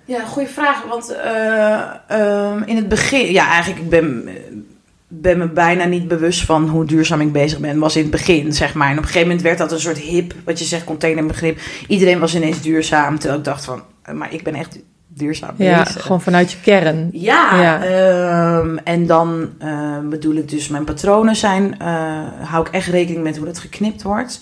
[0.08, 0.84] ja goede vraag.
[0.84, 4.28] Want eh, ehm, in het begin, ja, eigenlijk, ik ben,
[5.08, 7.78] ben me bijna niet bewust van hoe duurzaam ik bezig ben.
[7.78, 8.86] Was in het begin, zeg maar.
[8.86, 11.58] En op een gegeven moment werd dat een soort hip, wat je zegt, containerbegrip.
[11.88, 13.18] Iedereen was ineens duurzaam.
[13.18, 14.78] Terwijl ik dacht van, eh, maar ik ben echt
[15.18, 16.02] duurzaam Ja, bezig.
[16.02, 17.08] gewoon vanuit je kern.
[17.12, 17.82] Ja, Ja.
[17.84, 21.88] ehm, en dan eh, bedoel ik dus mijn patronen zijn, eh,
[22.42, 24.40] hou ik echt rekening met hoe dat geknipt wordt.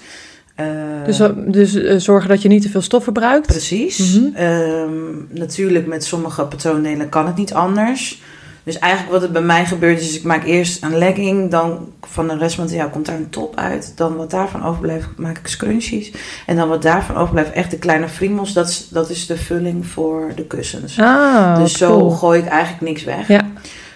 [0.54, 0.66] Eh,
[1.04, 1.72] Dus, dus
[2.04, 3.46] zorgen dat je niet te veel stof verbruikt.
[3.46, 4.14] Precies.
[4.20, 4.34] Mhm.
[4.34, 4.90] Ehm,
[5.28, 8.22] natuurlijk met sommige patroondelen kan het niet anders.
[8.66, 12.30] Dus eigenlijk wat er bij mij gebeurt is, ik maak eerst een legging, dan van
[12.30, 13.92] een restmateriaal komt daar een top uit.
[13.96, 16.12] Dan wat daarvan overblijft, maak ik scrunchies.
[16.46, 19.86] En dan wat daarvan overblijft, echt de kleine friemels, dat is, dat is de vulling
[19.86, 20.98] voor de kussens.
[20.98, 22.10] Ah, dus zo cool.
[22.10, 23.28] gooi ik eigenlijk niks weg.
[23.28, 23.50] Ja.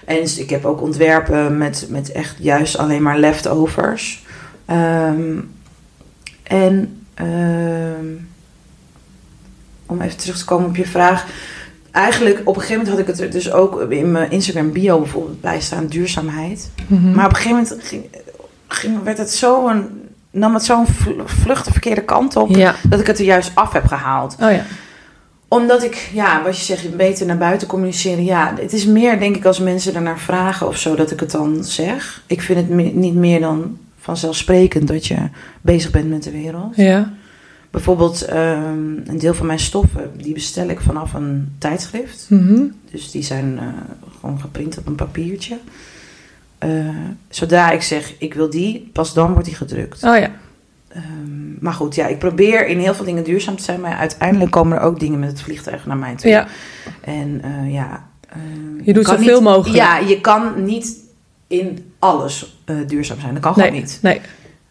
[0.05, 4.25] En ik heb ook ontwerpen met, met echt juist alleen maar leftovers.
[4.65, 5.39] Ehm,
[6.43, 8.07] en ehm,
[9.87, 11.27] om even terug te komen op je vraag.
[11.93, 14.99] Eigenlijk op een gegeven moment had ik het er dus ook in mijn Instagram bio
[14.99, 16.71] bijvoorbeeld bij staan, duurzaamheid.
[16.87, 17.13] Mhm.
[17.15, 18.05] Maar op een gegeven moment ging,
[18.69, 19.87] ging, werd het zo een,
[20.31, 23.51] nam het zo'n vl- vlucht de verkeerde kant op, Ja, dat ik het er juist
[23.55, 24.65] af heb gehaald oh ja.
[25.49, 28.25] omdat ik, ja, wat je zegt, beter naar buiten communiceren.
[28.25, 31.31] Ja, het is meer, denk ik, als mensen ernaar vragen of zo, dat ik het
[31.31, 32.23] dan zeg.
[32.27, 35.17] Ik vind het me- niet meer dan vanzelfsprekend dat je
[35.61, 36.77] bezig bent met de wereld.
[36.77, 37.13] Ja,
[37.71, 42.27] Bijvoorbeeld, ehm, een deel van mijn stoffen, die bestel ik vanaf een tijdschrift.
[42.29, 42.63] Mhm.
[42.91, 43.67] Dus die zijn eh,
[44.21, 45.59] gewoon geprint op een papiertje.
[46.59, 46.89] Eh,
[47.29, 50.03] zodra ik zeg, ik wil die, pas dan wordt die gedrukt.
[50.03, 50.31] oh ja.
[50.89, 51.03] Ehm,
[51.61, 53.81] maar goed, ja, ik probeer in heel veel dingen duurzaam te zijn.
[53.81, 56.31] Maar uiteindelijk komen er ook dingen met het vliegtuig naar mij toe.
[56.31, 56.47] Ja,
[57.01, 58.07] En eh, ja.
[58.29, 58.37] eh,
[58.87, 59.77] Je doet zoveel niet- mogelijk.
[59.77, 60.97] Ja, je kan niet
[61.47, 63.33] in alles duurzaam zijn.
[63.35, 63.99] Dat kan gewoon niet.
[64.03, 64.21] nee.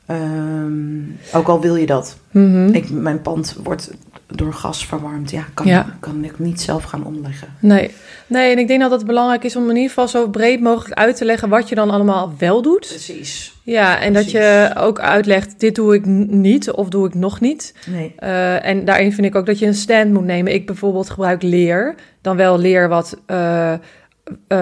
[0.10, 1.00] Ehm,
[1.34, 2.17] ook al wil je dat.
[2.32, 2.67] Mhm.
[2.67, 3.91] Ik, mijn pand wordt
[4.28, 5.32] door gas verwarmd.
[5.32, 5.98] Ja, kan, Ja.
[6.00, 7.48] kan ik niet zelf gaan omleggen.
[7.60, 7.91] Nee.
[8.28, 11.00] nee, en ik denk dat het belangrijk is om in ieder geval zo breed mogelijk
[11.00, 12.88] uit te leggen wat je dan allemaal wel doet.
[12.88, 13.54] Precies.
[13.63, 17.74] Ja, en dat je ook uitlegt, dit doe ik niet of doe ik nog niet.
[17.88, 18.13] Nee.
[18.17, 20.54] Eh, en daarin vind ik ook dat je een stand moet nemen.
[20.54, 23.78] Ik bijvoorbeeld gebruik leer, dan wel leer wat eh, eh,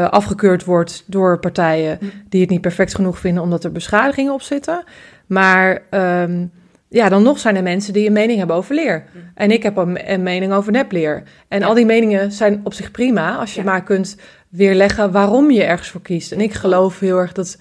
[0.10, 2.06] afgekeurd wordt door partijen Hm.
[2.30, 4.84] die het niet perfect genoeg vinden omdat er beschadigingen op zitten.
[5.28, 6.46] Maar ehm,
[6.90, 9.04] ja, dan nog zijn er mensen die een mening hebben over leer.
[9.36, 11.24] En ik heb een, een mening over nepleer.
[11.48, 13.66] En al die meningen zijn op zich prima, als je Ja.
[13.66, 14.18] maar kunt
[14.50, 16.32] weerleggen waarom je ergens voor kiest.
[16.32, 17.58] En ik geloof heel erg dat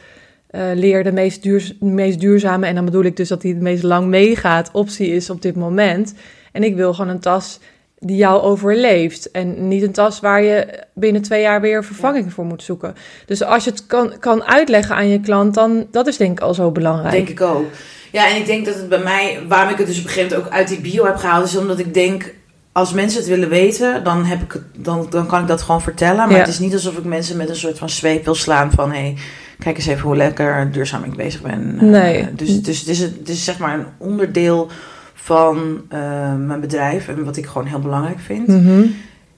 [0.47, 3.63] eh, leer de meest, duur, meest duurzame, en dan bedoel ik dus dat die het
[3.63, 6.15] meest lang meegaat, optie is op dit moment.
[6.53, 7.61] En ik wil gewoon een tas
[7.99, 9.31] die jou overleeft.
[9.31, 12.95] En niet een tas waar je binnen twee jaar weer vervanging voor moet zoeken.
[13.27, 16.45] Dus als je het kan, kan uitleggen aan je klant, dan dat is denk ik
[16.45, 17.13] al zo belangrijk.
[17.15, 17.65] Denk ik ook.
[18.13, 20.31] Ja, en ik denk dat het bij mij, waarom ik het dus op een gegeven
[20.37, 22.35] moment ook uit die bio heb gehaald, is omdat ik denk,
[22.73, 25.83] als mensen het willen weten, dan, heb ik het, dan, dan kan ik dat gewoon
[25.83, 26.17] vertellen.
[26.17, 26.39] Maar Ja.
[26.39, 28.99] het is niet alsof ik mensen met een soort van zweep wil slaan van, hé,
[29.01, 29.17] hey,
[29.59, 31.77] kijk eens even hoe lekker duurzaam ik bezig ben.
[31.81, 32.29] Eh, Nee.
[32.35, 34.69] dus, dus het, is, het is zeg maar een onderdeel
[35.27, 36.01] van eh,
[36.35, 38.47] mijn bedrijf en wat ik gewoon heel belangrijk vind.
[38.47, 38.83] Mhm.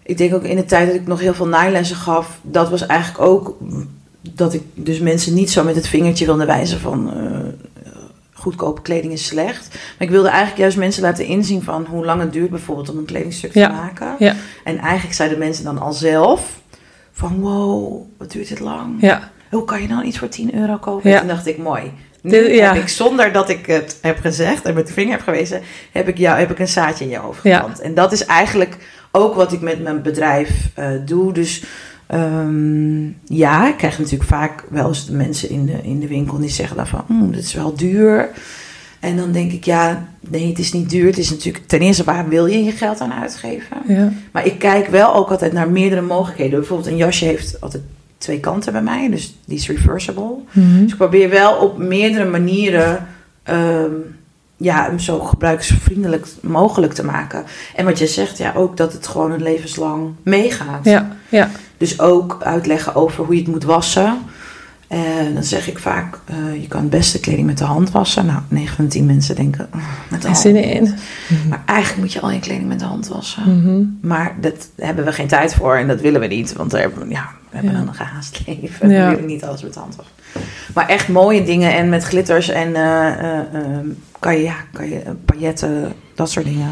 [0.02, 2.86] Ik denk ook in de tijd dat ik nog heel veel naailessen gaf, dat was
[2.86, 3.56] eigenlijk ook
[4.34, 7.84] dat ik dus mensen niet zo met het vingertje wilde wijzen van eh,
[8.32, 9.68] goedkope kleding is slecht.
[9.70, 12.98] Maar ik wilde eigenlijk juist mensen laten inzien van hoe lang het duurt bijvoorbeeld om
[12.98, 13.66] een kledingstuk Ja.
[13.68, 14.14] te maken.
[14.18, 14.34] Ja.
[14.64, 16.60] En eigenlijk zeiden mensen dan al zelf
[17.12, 18.96] van wow, wat duurt dit lang?
[19.00, 21.12] Ja, Hoe kan je dan iets voor 10 euro kopen?
[21.12, 21.92] En toen dacht ik mooi.
[22.30, 22.72] Nu Dit- ja.
[22.72, 25.60] heb ik zonder dat ik het heb gezegd en met de vinger heb gewezen,
[25.92, 27.56] heb ik, jou, heb ik een zaadje in je Ja.
[27.58, 27.80] geplant.
[27.80, 28.76] En dat is eigenlijk
[29.12, 31.32] ook wat ik met mijn bedrijf eh, doe.
[31.32, 31.64] Dus
[32.06, 36.38] ehm, ja, ik krijg natuurlijk vaak wel eens de mensen in de, in de winkel
[36.38, 38.28] die zeggen dan van, "Hmm, dit is wel duur.
[39.00, 41.06] En dan denk ik, ja, nee, het is niet duur.
[41.06, 43.76] Het is natuurlijk, ten eerste, waar wil je je geld aan uitgeven?
[43.86, 46.58] ja, Maar ik kijk wel ook altijd naar meerdere mogelijkheden.
[46.58, 47.82] Bijvoorbeeld een jasje heeft altijd
[48.18, 50.34] twee kanten bij mij, dus die is reversible.
[50.50, 50.82] Mhm.
[50.82, 53.06] Dus ik probeer wel op meerdere manieren
[53.42, 53.92] ehm,
[54.56, 57.44] ja, hem zo gebruiksvriendelijk mogelijk te maken.
[57.74, 60.84] En wat je zegt, ja, ook dat het gewoon een levenslang meegaat.
[60.84, 64.18] ja, ja, Dus ook uitleggen over hoe je het moet wassen.
[64.88, 68.26] En dan zeg ik vaak, eh, je kan het beste kleding met de hand wassen.
[68.26, 70.38] Nou, 9 van de 10 mensen denken, "Oh, met de er hand.
[70.42, 70.94] zin in.
[71.48, 73.42] Maar eigenlijk moet je al je kleding met de hand wassen.
[73.62, 74.08] Mhm.
[74.08, 76.52] Maar dat hebben we geen tijd voor en dat willen we niet.
[76.52, 77.78] Want we, ja, we hebben Ja.
[77.78, 78.90] een gehaast leven.
[78.90, 79.04] Ja.
[79.04, 80.14] We willen niet alles met de hand wassen.
[80.74, 83.78] Maar echt mooie dingen en met glitters en eh, eh, eh,
[84.18, 86.68] kan je, ja, kan je eh, pailletten, dat soort dingen.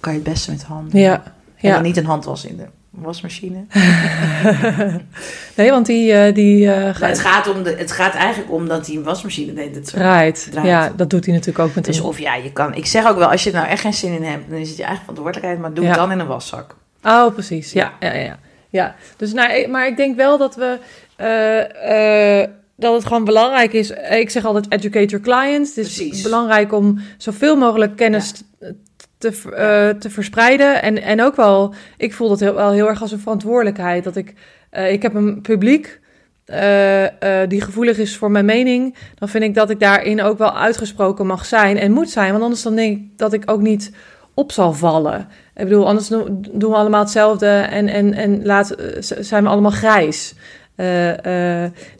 [0.00, 0.90] Kan je het beste met de hand.
[0.92, 1.00] doen.
[1.00, 1.74] Ja, En ja.
[1.74, 2.66] dan niet een handwas in de
[3.02, 3.64] wasmachine.
[5.56, 8.68] nee, want die, eh, die eh, gaat het, gaat om de, het gaat eigenlijk om
[8.68, 9.96] dat die wasmachine deed het zo.
[9.96, 10.48] draait.
[10.50, 10.66] draait.
[10.66, 12.04] Ja, dat doet hij natuurlijk ook met Dus een...
[12.04, 12.74] of ja, je kan.
[12.74, 14.68] Ik zeg ook wel, als je er nou echt geen zin in hebt, dan is
[14.68, 15.60] het je eigen verantwoordelijkheid.
[15.60, 15.90] Maar doe Ja.
[15.90, 16.76] het dan in een waszak.
[17.04, 17.72] Oh, precies.
[17.72, 18.20] Ja, ja, ja.
[18.22, 18.38] ja.
[18.70, 18.94] ja.
[19.16, 20.78] Dus, nou, ik- maar ik denk wel dat we...
[21.16, 23.90] eh, eh, dat het gewoon belangrijk is.
[24.10, 25.74] Ik zeg altijd educate your clients.
[25.76, 26.22] Het is Precies.
[26.22, 28.74] belangrijk om zoveel mogelijk kennis te,
[29.18, 30.82] te, eh, te verspreiden.
[30.82, 34.04] En, en ook wel, ik voel dat heel, wel heel erg als een verantwoordelijkheid.
[34.04, 34.34] Dat ik,
[34.70, 36.00] eh, ik heb een publiek
[36.44, 37.06] eh,
[37.48, 38.94] die gevoelig is voor mijn mening.
[39.14, 42.30] Dan vind ik dat ik daarin ook wel uitgesproken mag zijn en moet zijn.
[42.30, 43.92] Want anders dan denk ik dat ik ook niet
[44.34, 45.28] op zal vallen.
[45.54, 50.34] Ik bedoel, anders doen we allemaal hetzelfde en, en, en laat, zijn we allemaal grijs.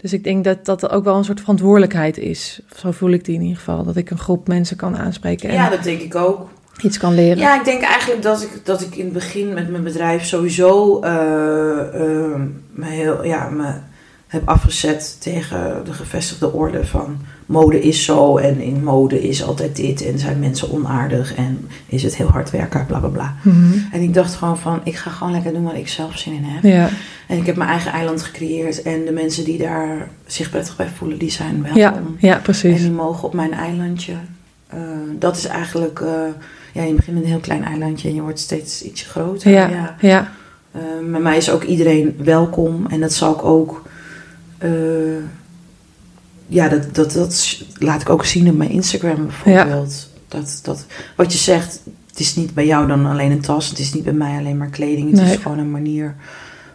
[0.01, 2.61] Dus ik denk dat dat ook wel een soort verantwoordelijkheid is.
[2.77, 3.85] Zo voel ik die in ieder geval.
[3.85, 6.49] Dat ik een groep mensen kan aanspreken en Ja, dat denk ik ook.
[6.83, 7.39] Iets kan leren.
[7.39, 11.01] Ja, ik denk eigenlijk dat ik, dat ik in het begin met mijn bedrijf sowieso
[11.01, 11.11] eh,
[12.73, 13.73] me, heel, ja, me
[14.27, 19.77] heb afgezet tegen de gevestigde orde van mode is zo en in mode is altijd
[19.77, 23.35] dit en zijn mensen onaardig en is het heel hard werken, bla bla bla.
[23.43, 23.79] Mhm.
[23.93, 26.45] En ik dacht gewoon van, ik ga gewoon lekker doen waar ik zelf zin in
[26.45, 26.63] heb.
[26.63, 26.89] ja.
[27.27, 30.89] En ik heb mijn eigen eiland gecreëerd en de mensen die daar zich prettig bij
[30.97, 32.17] voelen, die zijn Ja, welkom.
[32.19, 32.81] ja, En precies.
[32.81, 34.15] die mogen op mijn eilandje.
[34.67, 34.79] Eh,
[35.19, 36.03] dat is eigenlijk,
[36.73, 39.51] ja, je begint met een heel klein eilandje en je wordt steeds ietsje groter.
[39.51, 39.97] Ja, Ja.
[40.01, 40.33] ja.
[40.73, 43.83] Eh, met mij is ook iedereen welkom en dat zal ik ook,
[44.59, 44.71] eh,
[46.47, 50.09] ja, dat, dat, dat laat ik ook zien op mijn Instagram bijvoorbeeld.
[50.29, 53.79] Dat, dat, wat je zegt, het is niet bij jou dan alleen een tas, het
[53.79, 55.11] is niet bij mij alleen maar kleding.
[55.11, 55.35] Het Nee.
[55.35, 56.15] is gewoon een manier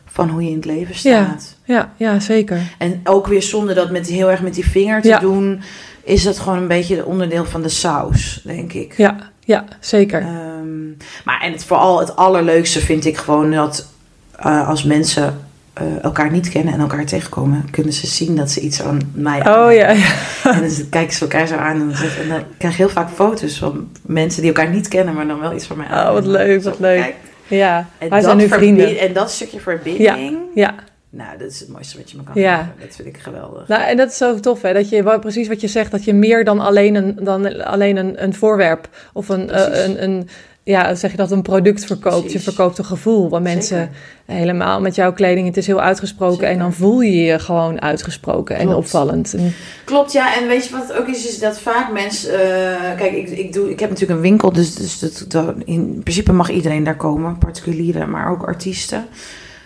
[0.05, 1.23] van hoe je in het leven Ja.
[1.25, 1.55] staat.
[1.63, 2.75] Ja, ja, zeker.
[2.77, 5.19] En ook weer zonder dat met, heel erg met die vinger te Ja.
[5.19, 5.61] doen,
[6.03, 8.97] is dat gewoon een beetje de onderdeel van de saus, denk ik.
[8.97, 10.21] Ja, ja, zeker.
[10.21, 10.87] Ehm,
[11.25, 13.87] maar en het, vooral het allerleukste vind ik gewoon dat
[14.35, 15.39] eh, als mensen
[15.73, 19.39] eh, elkaar niet kennen en elkaar tegenkomen, kunnen ze zien dat ze iets aan mij
[19.39, 20.13] Oh ja, ja.
[20.43, 23.57] En dan kijken ze elkaar zo aan en en dan krijg je heel vaak foto's
[23.57, 26.07] van mensen die elkaar niet kennen, maar dan wel iets van mij aan.
[26.07, 27.01] Oh, wat leuk, wat leuk.
[27.01, 27.15] Kijk,
[27.47, 27.77] ja.
[27.97, 28.97] en Wij dat zijn nu vrienden.
[28.97, 30.75] En dat stukje verbinding, Ja,
[31.15, 32.57] nou, dat is het mooiste wat je me kan Ja.
[32.57, 32.73] geven.
[32.79, 33.67] Dat vind ik geweldig.
[33.67, 34.73] nou, en dat is zo tof, hè?
[34.73, 38.23] Dat je precies wat je zegt, dat je meer dan alleen een, dan alleen een,
[38.23, 40.29] een voorwerp of een, eh, een, een
[40.65, 42.31] ja, zeg je dat een product verkoopt.
[42.31, 43.29] Je verkoopt een gevoel.
[43.29, 44.37] Want mensen Zeker.
[44.39, 46.35] helemaal met jouw kleding, het is heel uitgesproken.
[46.35, 46.51] Zeker.
[46.51, 49.33] En dan voel je je gewoon uitgesproken en opvallend.
[49.33, 49.53] En,
[49.85, 50.37] Klopt, ja.
[50.41, 51.27] En weet je wat het ook is?
[51.27, 52.33] Is dat vaak mensen...
[52.33, 56.31] eh, kijk, ik, ik, doe, ik heb natuurlijk een winkel, dus, dus dat- in principe
[56.33, 57.37] mag iedereen daar komen.
[57.37, 59.05] Particulieren, maar ook artiesten.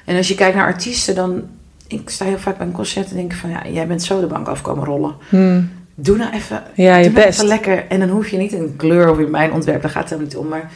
[0.08, 1.44] En als je kijkt naar artiesten, dan...
[1.88, 3.50] Ik sta heel vaak bij een concert en denk van...
[3.50, 5.16] Ja, jij bent zo de bank afkomen rollen.
[5.30, 7.38] hmm, Doe nou even, ja, je doe nou best.
[7.38, 7.88] even lekker.
[7.88, 10.32] En dan hoef je niet een kleur of in mijn ontwerp, daar gaat het helemaal
[10.32, 10.48] niet om.
[10.48, 10.72] Maar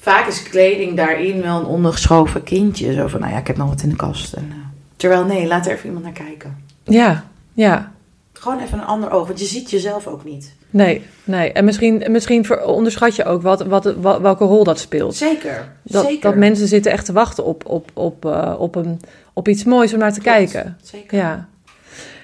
[0.00, 2.92] vaak is kleding daarin wel een ondergeschoven kindje.
[2.92, 4.32] Zo van, nou ja, ik heb nog wat in de kast.
[4.32, 4.56] En, eh,
[4.96, 6.56] terwijl, nee, laat er even iemand naar kijken.
[6.84, 7.92] Ja, ja.
[8.40, 10.54] Gewoon even een ander oog, want je ziet jezelf ook niet.
[10.70, 11.52] Nee, nee.
[11.52, 15.14] En misschien, misschien onderschat je ook wat, wat, wat- welke rol dat speelt.
[15.14, 16.20] Zeker, Dat, zeker.
[16.20, 19.00] dat mensen zitten echt te wachten op, op, op, eh, op, een,
[19.32, 20.76] op iets moois om naar te Klopt, kijken.
[20.82, 21.18] Zeker.
[21.18, 21.48] Ja.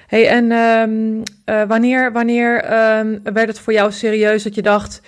[0.07, 5.01] Hey, en ehm, eh, wanneer, wanneer ehm, werd het voor jou serieus dat je dacht...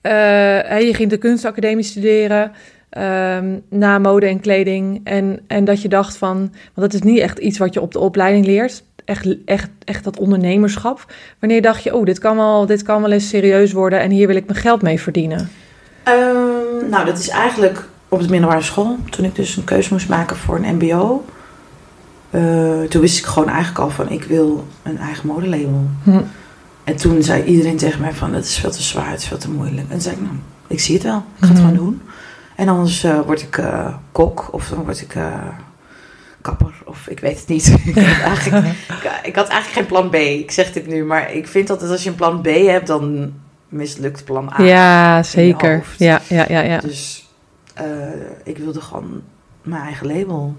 [0.00, 2.52] eh, hey, je ging de kunstacademie studeren
[2.90, 5.00] ehm, na mode en kleding...
[5.04, 6.38] En, en dat je dacht van...
[6.74, 8.82] Want dat is niet echt iets wat je op de opleiding leert.
[9.04, 11.12] Echt, echt, echt dat ondernemerschap.
[11.40, 14.00] Wanneer dacht je, oh, dit kan, wel, dit kan wel eens serieus worden...
[14.00, 15.50] en hier wil ik mijn geld mee verdienen?
[16.02, 18.96] Ehm, nou, dat is eigenlijk op de middelbare school.
[19.10, 21.24] Toen ik dus een keuze moest maken voor een mbo.
[22.30, 25.86] eh, toen wist ik gewoon eigenlijk al van, ik wil een eigen modelabel.
[26.02, 26.20] Hm.
[26.84, 29.38] En toen zei iedereen tegen mij van, dat is veel te zwaar, het is veel
[29.38, 29.80] te moeilijk.
[29.86, 30.34] En toen zei ik, nou,
[30.66, 31.66] ik zie het wel, ik ga het Mhm.
[31.68, 32.02] gewoon doen.
[32.56, 35.14] En anders eh, word ik eh, kok of dan word ik
[36.44, 37.66] kapper of ik weet het niet.
[37.84, 38.66] ik, had eigenlijk,
[39.22, 40.14] ik, had eigenlijk geen plan B.
[40.14, 43.32] Ik zeg dit nu, maar ik vind altijd als je een plan B hebt, dan
[43.68, 44.62] mislukt plan A.
[44.62, 45.84] ja, zeker.
[45.96, 46.78] Ja, ja, ja, ja.
[46.78, 47.28] Dus
[47.74, 47.86] eh,
[48.44, 49.22] ik wilde gewoon
[49.62, 50.56] mijn eigen label.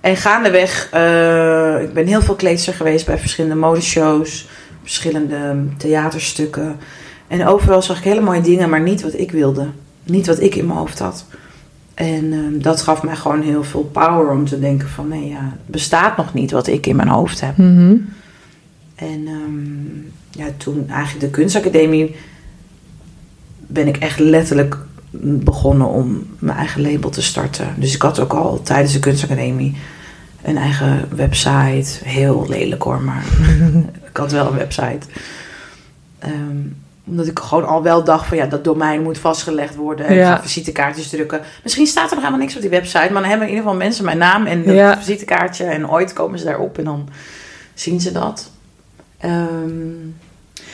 [0.00, 4.48] En gaandeweg, eh ik ben heel veel kleedster geweest bij verschillende modeshows,
[4.82, 6.76] verschillende theaterstukken.
[7.26, 9.68] En overal zag ik hele mooie dingen, maar niet wat ik wilde.
[10.02, 11.24] Niet wat ik in mijn hoofd had.
[11.98, 15.08] En ehm, dat gaf mij gewoon heel veel power om te denken van...
[15.08, 17.56] nee, ja, het bestaat nog niet wat ik in mijn hoofd heb.
[17.56, 17.96] Mhm.
[18.94, 22.16] En ehm, ja, toen eigenlijk de kunstacademie
[23.66, 24.76] ben ik echt letterlijk
[25.20, 27.74] begonnen om mijn eigen label te starten.
[27.76, 29.76] Dus ik had ook al tijdens de kunstacademie
[30.42, 32.04] een eigen website.
[32.04, 33.24] Heel lelijk hoor, maar
[34.10, 35.06] ik had wel een website.
[36.18, 36.58] Ehm,
[37.08, 40.06] omdat ik gewoon al wel dacht van ja, dat domein moet vastgelegd worden.
[40.06, 40.30] En Ja.
[40.30, 41.40] ik ga visitekaartjes drukken.
[41.62, 43.12] Misschien staat er nog helemaal niks op die website.
[43.12, 44.98] Maar dan hebben in ieder geval mensen mijn naam en Ja.
[44.98, 45.64] visitekaartje.
[45.64, 47.08] En ooit komen ze daarop en dan
[47.74, 48.50] zien ze dat.
[49.18, 50.06] Ehm,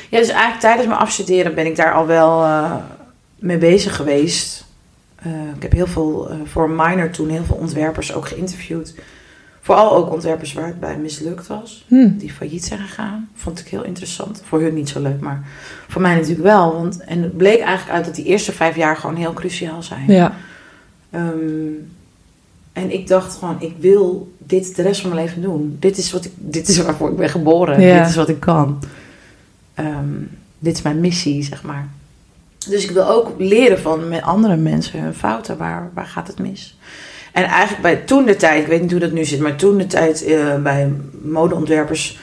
[0.09, 2.73] ja, dus eigenlijk tijdens mijn afstuderen ben ik daar al wel eh,
[3.39, 4.65] mee bezig geweest.
[5.17, 8.95] Eh, ik heb heel veel, eh, voor een minor toen, heel veel ontwerpers ook geïnterviewd.
[9.65, 11.85] Vooral ook ontwerpers waar het bij mislukt was.
[11.89, 12.17] Hm.
[12.17, 13.29] Die failliet zijn gegaan.
[13.35, 14.43] Vond ik heel interessant.
[14.45, 15.47] Voor hun niet zo leuk, maar
[15.89, 16.73] voor mij natuurlijk wel.
[16.73, 20.05] Want, en het bleek eigenlijk uit dat die eerste vijf jaar gewoon heel cruciaal zijn.
[20.07, 20.35] Ja,
[21.15, 21.73] Ehm,
[22.73, 25.77] en ik dacht gewoon, ik wil dit de rest van mijn leven doen.
[25.81, 27.81] Dit is, wat ik, dit is waarvoor ik ben geboren.
[27.81, 27.99] Ja.
[27.99, 28.83] Dit is wat ik kan.
[29.75, 30.13] Ehm,
[30.59, 31.89] dit is mijn missie, zeg maar.
[32.69, 35.57] Dus ik wil ook leren van met andere mensen hun fouten.
[35.57, 36.79] Waar, waar gaat het mis?
[37.35, 39.79] En eigenlijk bij toen de tijd, ik weet niet hoe dat nu zit, maar toen
[39.79, 40.93] de tijd eh, bij
[41.23, 42.19] modeontwerpers,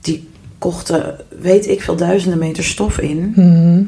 [0.00, 3.32] die kochten, weet ik veel, duizenden meter stof in.
[3.36, 3.82] Mhm.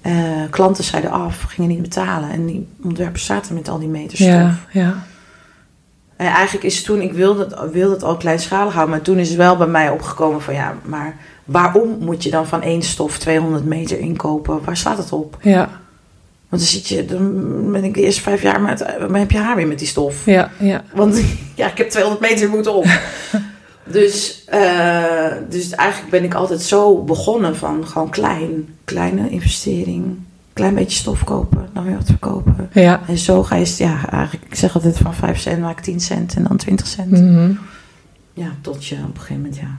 [0.00, 2.30] Eh, klanten zeiden af, gingen niet betalen.
[2.30, 4.32] En die ontwerpers zaten met al die meters stof.
[4.32, 5.06] ja, ja.
[6.16, 9.28] En eigenlijk is toen, ik wilde het, wilde het al kleinschalig houden, maar toen is
[9.28, 13.18] het wel bij mij opgekomen van ja, maar waarom moet je dan van één stof
[13.18, 14.64] 200 meter inkopen?
[14.64, 15.38] Waar slaat het op?
[15.40, 15.68] Ja,
[16.48, 19.38] Want dan zit je, dan ben ik de eerste vijf jaar, met, dan heb je
[19.38, 20.26] haar weer met die stof.
[20.26, 20.84] ja, ja.
[20.94, 21.20] Want
[21.54, 22.86] ja, ik heb 200 meter moeten op.
[23.98, 30.18] dus, eh, dus eigenlijk ben ik altijd zo begonnen van gewoon klein, kleine investering.
[30.52, 32.70] Klein beetje stof kopen, dan weer wat verkopen.
[32.72, 33.00] ja.
[33.08, 36.00] En zo ga je, ja, eigenlijk, ik zeg altijd van 5 cent maak ik 10
[36.00, 37.10] cent en dan 20 cent.
[37.10, 37.52] Mhm.
[38.32, 39.78] Ja, tot je op een gegeven moment, ja,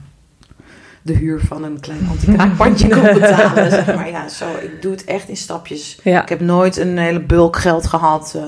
[1.01, 3.71] de huur van een klein anti-kraakpandje kon betalen.
[3.71, 5.99] Zeg maar ja, zo, ik doe het echt in stapjes.
[6.03, 8.33] Ja, Ik heb nooit een hele bulk geld gehad.
[8.35, 8.41] eh,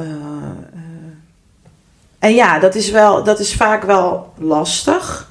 [0.00, 0.80] eh.
[2.18, 5.28] En ja, dat is, wel, dat is vaak wel lastig.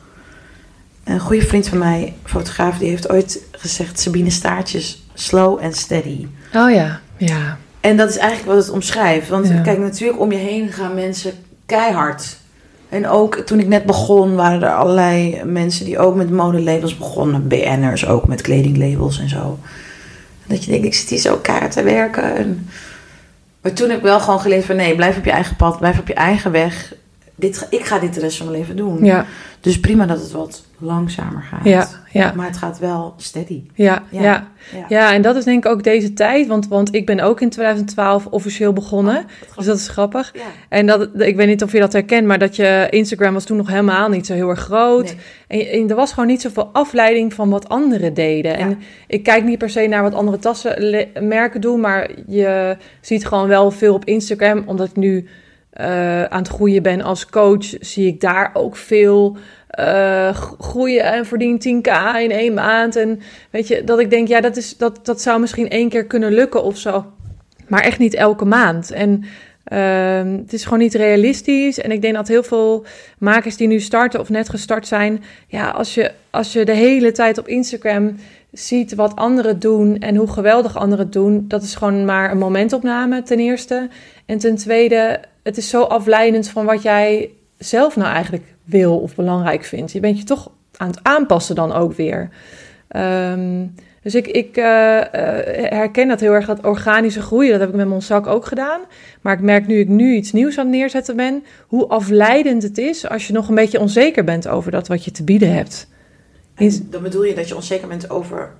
[1.04, 4.00] Een goede vriend van mij, fotograaf, die heeft ooit gezegd...
[4.00, 6.28] Sabine Staartjes, slow and steady.
[6.56, 7.58] oh ja, ja.
[7.80, 9.30] En dat is eigenlijk wat het omschrijft.
[9.30, 9.62] Want Ja.
[9.62, 11.34] kijk, natuurlijk om je heen gaan mensen
[11.66, 12.38] keihard.
[12.90, 17.48] En ook toen ik net begon, waren er allerlei mensen die ook met modelabels begonnen.
[17.48, 19.60] BN'ers ook met kledinglabels en zo.
[20.48, 22.36] Dat je denkt, ik zit hier zo keihard te werken.
[22.36, 22.68] En...
[23.62, 26.00] Maar toen heb ik wel gewoon geleerd van nee, blijf op je eigen pad, blijf
[26.00, 26.94] op je eigen weg.
[27.40, 29.06] Dit, ik ga dit de rest van mijn leven doen.
[29.06, 29.26] Ja,
[29.62, 31.64] Dus prima dat het wat langzamer gaat.
[31.64, 32.34] ja, ja.
[32.36, 33.64] Maar het gaat wel steady.
[33.74, 34.48] Ja, ja.
[34.90, 35.14] Ja.
[35.14, 36.48] en dat is denk ik ook deze tijd.
[36.48, 39.26] Want, want ik ben ook in 2012 officieel begonnen.
[39.56, 40.32] Dus dat is grappig.
[40.34, 40.42] Ja.
[40.70, 43.58] En dat, ik weet niet of je dat herkent, maar dat je Instagram was toen
[43.58, 45.16] nog helemaal niet zo heel erg groot.
[45.48, 45.70] Nee.
[45.70, 48.52] En, er was gewoon niet zoveel afleiding van wat anderen deden.
[48.52, 48.58] Ja.
[48.58, 53.48] En ik kijk niet per se naar wat andere tassenmerken doen, maar je ziet gewoon
[53.48, 54.64] wel veel op Instagram.
[54.66, 55.28] Omdat ik nu
[55.80, 59.38] eh, aan het groeien ben als coach, zie ik daar ook veel
[59.70, 62.96] eh, groeien en verdien 10k in één maand.
[62.96, 66.06] En weet je, dat ik denk, ja, dat, is, dat, dat zou misschien één keer
[66.06, 67.06] kunnen lukken of zo.
[67.68, 68.92] Maar echt niet elke maand.
[68.92, 69.24] En
[69.64, 71.80] ehm, het is gewoon niet realistisch.
[71.80, 72.86] En ik denk dat heel veel
[73.18, 77.12] makers die nu starten of net gestart zijn, ja, als je, als je de hele
[77.12, 78.16] tijd op Instagram
[78.52, 83.24] ziet wat anderen doen en hoe geweldig anderen doen, dat is gewoon maar een momentopname
[83.24, 83.88] ten eerste.
[84.26, 89.16] En ten tweede, het is zo afleidend van wat jij zelf nou eigenlijk wil of
[89.16, 89.92] belangrijk vindt.
[89.92, 92.30] Je bent je toch aan het aanpassen dan ook weer.
[92.88, 93.66] Ehm,
[94.04, 97.52] dus ik, ik eh, eh, herken dat heel erg, dat organische groeien.
[97.52, 98.82] Dat heb ik met mijn zak ook gedaan.
[99.22, 102.78] Maar ik merk nu ik nu iets nieuws aan het neerzetten ben, hoe afleidend het
[102.78, 105.88] is als je nog een beetje onzeker bent over dat wat je te bieden hebt.
[106.56, 108.54] En dan bedoel je dat je onzeker bent over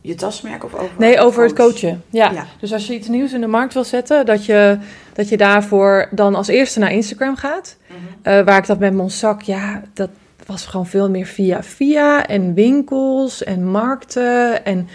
[0.00, 0.94] je tasmerk of over...
[0.98, 1.70] Nee, over het coach?
[1.70, 2.02] coachen.
[2.10, 2.30] Ja.
[2.30, 2.46] Ja.
[2.60, 4.78] Dus als je iets nieuws in de markt wil zetten, dat je,
[5.14, 7.76] dat je daarvoor dan als eerste naar Instagram gaat.
[7.86, 7.96] Mhm.
[8.22, 10.08] Eh, waar ik dat met mijn zak, ja, dat
[10.46, 14.64] was gewoon veel meer via via en winkels en markten.
[14.64, 14.88] En,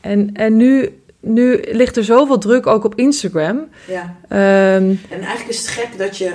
[0.00, 3.58] en, en nu, nu ligt er zoveel druk ook op Instagram.
[3.88, 4.14] Ja.
[4.28, 6.30] Ehm, En eigenlijk is het gek dat je...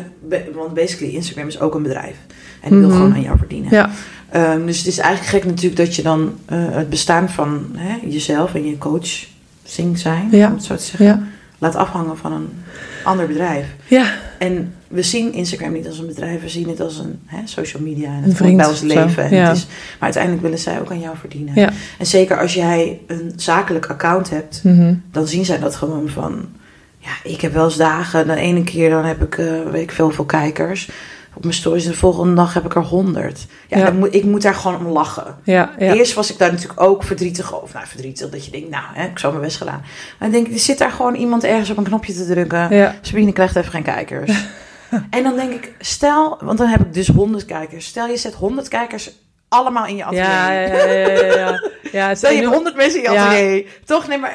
[0.54, 2.16] Want basically, Instagram is ook een bedrijf.
[2.62, 2.98] En die wil Mhm.
[2.98, 3.72] gewoon aan jou verdienen.
[3.72, 3.90] ja,
[4.30, 7.98] Ehm, dus het is eigenlijk gek natuurlijk dat je dan eh, het bestaan van hè,
[8.08, 9.26] jezelf en je coach
[9.64, 10.48] zing zijn, Ja.
[10.48, 11.24] om het zo te zeggen, ja,
[11.58, 12.64] laat afhangen van een
[13.04, 13.66] ander bedrijf.
[13.88, 17.38] ja, En we zien Instagram niet als een bedrijf, we zien het als een hè,
[17.44, 19.24] social media en het vriend bij ons leven.
[19.24, 19.48] En ja.
[19.48, 21.56] het is, maar uiteindelijk willen zij ook aan jou verdienen.
[21.56, 21.70] Ja.
[21.98, 26.50] En zeker als jij een zakelijk account hebt, mhm, dan zien zij dat gewoon van,
[26.98, 29.92] ja, ik heb wel eens dagen, de ene keer dan heb ik, eh, weet ik
[29.92, 30.90] veel, veel kijkers.
[31.34, 33.46] Op mijn stories de volgende dag heb ik er honderd.
[33.68, 33.86] Ja, Ja.
[33.86, 35.36] Dan moet, ik moet daar gewoon om lachen.
[35.44, 37.76] ja, ja, Eerst was ik daar natuurlijk ook verdrietig over.
[37.76, 39.80] Nou, verdrietig dat je denkt, nou, hè, ik zou mijn best gedaan.
[39.80, 42.76] Maar dan denk ik, er zit daar gewoon iemand ergens op een knopje te drukken.
[42.76, 44.32] ja, Sabine krijgt even geen kijkers.
[45.10, 47.86] en dan denk ik, stel, want dan heb ik dus 100 kijkers.
[47.86, 49.12] Stel je zet 100 kijkers
[49.48, 50.24] allemaal in je atelier.
[50.24, 51.60] ja, ja, ja, ja,
[51.92, 53.66] ja, Stel je 100 mensen in je atelier.
[53.86, 54.08] Toch?
[54.08, 54.34] Nee, maar...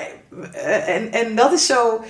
[0.53, 2.05] eh, en, en dat is zo...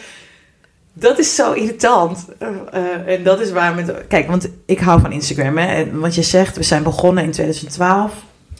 [0.96, 2.24] Dat is zo irritant.
[2.38, 4.06] Eh, eh, en dat is waar met...
[4.08, 5.58] Kijk, want ik hou van Instagram.
[5.58, 5.66] Hè?
[5.66, 8.12] En Want je zegt, we zijn begonnen in 2012.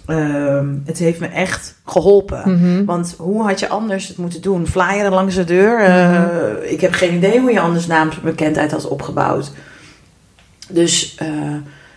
[0.07, 2.43] Ehm, het heeft me echt geholpen.
[2.59, 2.85] Mhm.
[2.85, 4.67] Want hoe had je anders het moeten doen?
[4.67, 5.81] Flyeren langs de deur?
[5.85, 6.63] Eh, Mhm.
[6.63, 9.53] Ik heb geen idee hoe je anders naamsbekendheid had opgebouwd.
[10.69, 11.17] Dus,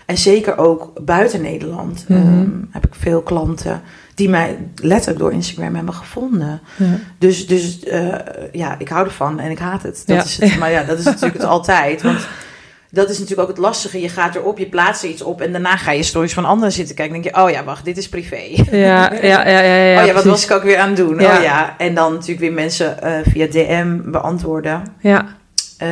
[0.08, 2.20] en zeker ook buiten Nederland Mhm.
[2.22, 3.82] ehm, heb ik veel klanten
[4.16, 6.62] die mij letterlijk door Instagram hebben gevonden.
[6.78, 6.86] Ja.
[7.18, 8.08] Dus, dus eh,
[8.52, 10.04] ja, ik hou ervan en ik haat het.
[10.06, 10.24] Dat Ja.
[10.24, 10.60] is het.
[10.60, 12.02] Maar ja, dat is natuurlijk het altijd.
[12.02, 12.28] Want
[12.92, 14.02] dat is natuurlijk ook het lastige.
[14.02, 16.74] Je gaat erop, je plaatst er iets op en daarna ga je stories van anderen
[16.74, 17.14] zitten kijken.
[17.14, 18.42] Dan denk je, oh ja, wacht, dit is privé.
[18.72, 20.30] Ja, ja, ja, ja, ja, oh ja, wat precies.
[20.30, 21.20] was ik ook weer aan het doen?
[21.20, 21.38] Ja.
[21.38, 24.82] Oh ja, en dan natuurlijk weer mensen eh, via DM beantwoorden.
[25.00, 25.26] Ja.
[25.78, 25.88] Eh,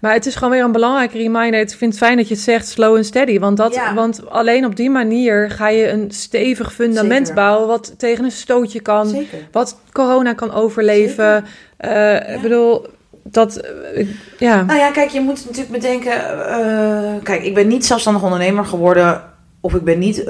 [0.00, 1.60] Maar het is gewoon weer een belangrijke reminder.
[1.60, 3.38] Ik vind het fijn dat je het zegt slow and steady.
[3.38, 3.94] Want, dat, Ja.
[3.94, 7.42] want alleen op die manier ga je een stevig fundament Zeker.
[7.42, 7.66] bouwen...
[7.68, 9.38] wat tegen een stootje kan, zeker.
[9.52, 11.44] wat corona kan overleven.
[11.76, 12.86] Eh, Ik bedoel,
[13.22, 13.56] dat...
[13.56, 14.06] eh,
[14.38, 16.12] ja, Nou ja, kijk, je moet natuurlijk bedenken.
[16.48, 19.22] eh, kijk, ik ben niet zelfstandig ondernemer geworden.
[19.60, 20.24] Of ik ben niet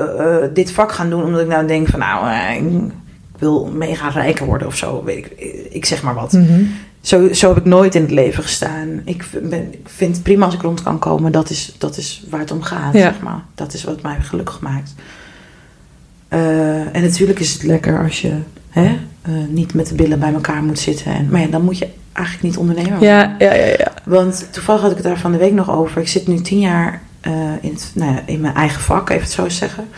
[0.53, 2.93] dit vak gaan doen omdat ik nou denk van nou, ik
[3.39, 5.05] wil mega rijker worden of zo.
[5.05, 5.27] Weet ik,
[5.71, 6.33] ik zeg maar wat.
[6.33, 6.63] Mhm.
[7.07, 9.01] Zo, zo heb ik nooit in het leven gestaan.
[9.05, 11.33] Ik, ben, ik vind het prima als ik rond kan komen.
[11.33, 13.01] Dat is, dat is waar het om gaat, Ja.
[13.01, 13.43] zeg maar.
[13.55, 14.95] Dat is wat mij gelukkig maakt.
[16.29, 18.33] Eh, en natuurlijk is het lekker als je
[18.71, 21.13] hè, eh, niet met de billen bij elkaar moet zitten.
[21.15, 23.09] En, maar ja, dan moet je eigenlijk niet ondernemer worden.
[23.09, 23.93] ja, ja, ja, ja.
[24.05, 26.01] Want toevallig had ik het daar van de week nog over.
[26.01, 29.23] Ik zit nu tien jaar eh, in, het, nou ja, in mijn eigen vak, even
[29.23, 29.89] het zo zeggen.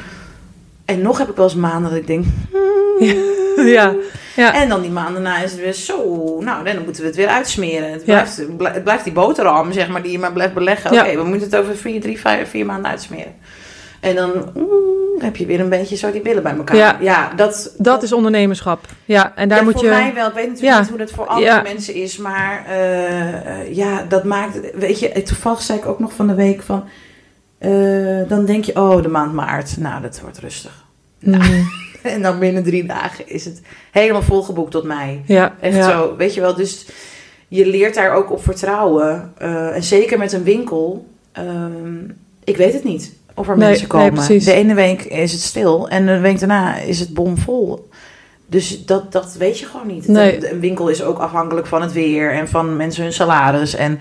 [0.89, 2.25] En nog heb ik wel eens maanden dat ik denk...
[3.77, 3.95] ja,
[4.37, 4.55] ja.
[4.55, 5.97] En dan die maanden na is het weer zo...
[6.41, 7.93] Nou, dan moeten we het weer uitsmeren.
[7.93, 8.05] Het
[8.57, 10.93] blijft, het die boterham, zeg maar, die je maar blijft beleggen.
[10.93, 13.35] Oké, we moeten het over vier, drie, vijf, vier maanden uitsmeren.
[14.01, 14.65] En dan mm,
[15.19, 17.03] heb je weer een beetje zo die billen bij elkaar.
[17.03, 17.33] Ja.
[17.37, 18.87] dat, Dat is ondernemerschap.
[19.05, 19.91] Ja, en daar ja, moet voor je...
[19.91, 20.29] mij wel.
[20.29, 20.81] Ik weet natuurlijk Ja.
[20.81, 22.17] niet hoe dat voor andere mensen is.
[22.17, 24.61] Maar eh, ja, dat maakt...
[24.75, 26.89] Weet je, toevallig zei ik ook nog van de week van...
[27.59, 29.77] eh, dan denk je, oh, de maand maart.
[29.79, 30.85] Nou, dat wordt rustig.
[31.19, 31.61] Mhm.
[32.03, 33.61] En dan binnen drie dagen is het
[33.91, 35.23] helemaal volgeboekt tot mei.
[35.27, 35.91] Ja, Echt ja.
[35.91, 36.55] zo, weet je wel.
[36.55, 36.87] Dus
[37.49, 39.33] je leert daar ook op vertrouwen.
[39.39, 41.07] Eh, en zeker met een winkel.
[41.33, 42.05] ehm,
[42.45, 44.13] ik weet het niet of er Nee, mensen komen.
[44.13, 44.45] precies.
[44.45, 47.89] de ene week is het stil en de week daarna is het bomvol.
[48.47, 50.09] Dus dat, dat weet je gewoon niet.
[50.09, 50.51] Nee.
[50.53, 53.75] Een winkel is ook afhankelijk van het weer en van mensen hun salaris.
[53.75, 53.99] En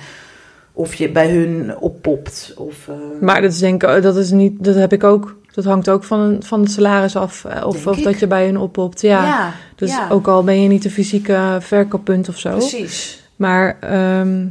[0.78, 2.54] of je bij hun oppopt.
[2.58, 5.36] Of, eh, Maar dat is denk ik, dat is niet, dat heb ik ook.
[5.54, 7.46] Dat hangt ook van, van het salaris af.
[7.46, 9.02] eh, Of, of dat je bij hun oppopt.
[9.02, 9.54] Ja.
[9.76, 12.50] dus ja, ook al ben je niet de fysieke verkooppunt of zo.
[12.52, 13.24] precies.
[13.36, 14.46] Maar ehm,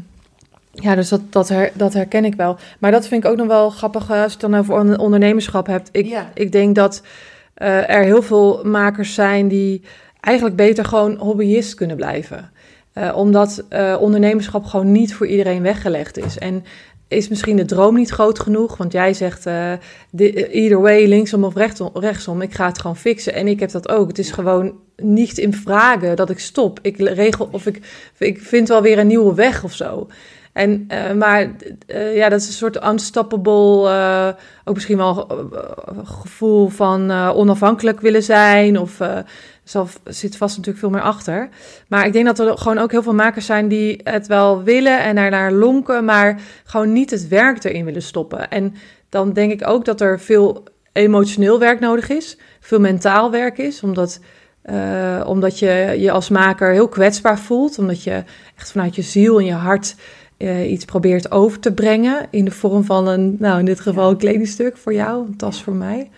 [0.72, 2.57] ja, dus dat, dat, her, dat herken ik wel.
[2.79, 4.99] Maar dat vind ik ook nog wel grappig eh, als je het dan over on-
[4.99, 5.89] ondernemerschap hebt.
[5.93, 6.31] Ik, Ja.
[6.35, 7.03] ik denk dat
[7.55, 9.83] er heel veel makers zijn die
[10.20, 12.51] eigenlijk beter gewoon hobbyist kunnen blijven.
[12.97, 16.38] Eh, omdat eh, ondernemerschap gewoon niet voor iedereen weggelegd is.
[16.38, 16.64] En
[17.09, 18.76] is misschien de droom niet groot genoeg?
[18.76, 19.44] Want jij zegt,
[20.11, 23.34] di- either way, linksom of rechtsom, rechtsom, ik ga het gewoon fixen.
[23.34, 24.09] En ik heb dat ook.
[24.09, 26.78] Het is gewoon niet in vragen dat ik stop.
[26.82, 27.80] Ik regel of ik,
[28.18, 30.09] ik vind wel weer een nieuwe weg of zo.
[30.57, 31.51] En, eh, maar
[31.87, 34.29] eh, ja, dat is een soort unstoppable, eh,
[34.65, 35.27] ook misschien wel
[36.05, 38.79] gevoel van onafhankelijk willen zijn.
[38.79, 39.01] Of
[39.65, 41.49] zal, zit vast natuurlijk veel meer achter.
[41.89, 45.01] Maar ik denk dat er gewoon ook heel veel makers zijn die het wel willen
[45.03, 48.51] en daar naar lonken, maar gewoon niet het werk erin willen stoppen.
[48.51, 48.75] En
[49.09, 53.83] dan denk ik ook dat er veel emotioneel werk nodig is, veel mentaal werk is,
[53.83, 54.21] omdat,
[55.27, 58.25] omdat je je als maker heel kwetsbaar voelt, omdat je
[58.57, 59.95] echt vanuit je ziel en je hart
[60.37, 64.11] eh, iets probeert over te brengen in de vorm van een, nou in dit geval
[64.11, 66.11] een kleding voor jou, een tas voor mij.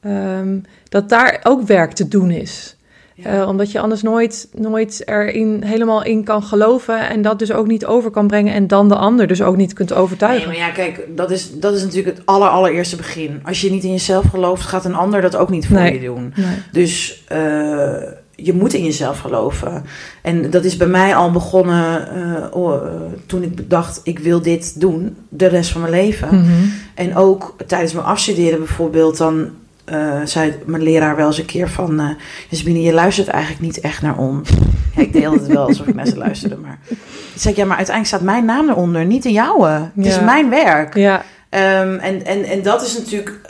[0.00, 0.58] Ehm,
[0.88, 2.76] dat daar ook werk te doen is.
[3.14, 3.40] Ja.
[3.40, 7.66] Eh, omdat je anders nooit, nooit erin helemaal in kan geloven en dat dus ook
[7.66, 10.46] niet over kan brengen en dan de ander dus ook niet kunt Nee, overtuigen.
[10.48, 13.40] maar ja, kijk, dat is, dat is natuurlijk het aller, allereerste begin.
[13.44, 15.92] Als je niet in jezelf gelooft, gaat een ander dat ook niet voor Nee.
[16.00, 16.32] je doen.
[16.36, 16.56] Nee.
[16.72, 18.02] Dus eh,
[18.46, 19.84] je moet in jezelf geloven.
[20.22, 22.92] En dat is bij mij al begonnen eh, oh, eh,
[23.26, 26.28] toen ik dacht, ik wil dit doen de rest van mijn leven.
[26.28, 26.52] Mhm.
[26.94, 29.48] En ook tijdens mijn afstuderen bijvoorbeeld, dan
[29.84, 32.16] eh, zei mijn leraar wel eens een keer van...
[32.48, 34.50] Jasmine, je luistert eigenlijk niet echt naar ons.
[34.94, 36.78] Ja, ik deelde het wel alsof ik naar ze luisterde, maar...
[36.88, 36.96] Toen
[37.34, 39.90] zei ik, ja, maar uiteindelijk staat mijn naam eronder, niet de jouwe.
[39.94, 40.94] Het is mijn werk.
[40.94, 43.40] Ja, Ehm, en, en, en dat is natuurlijk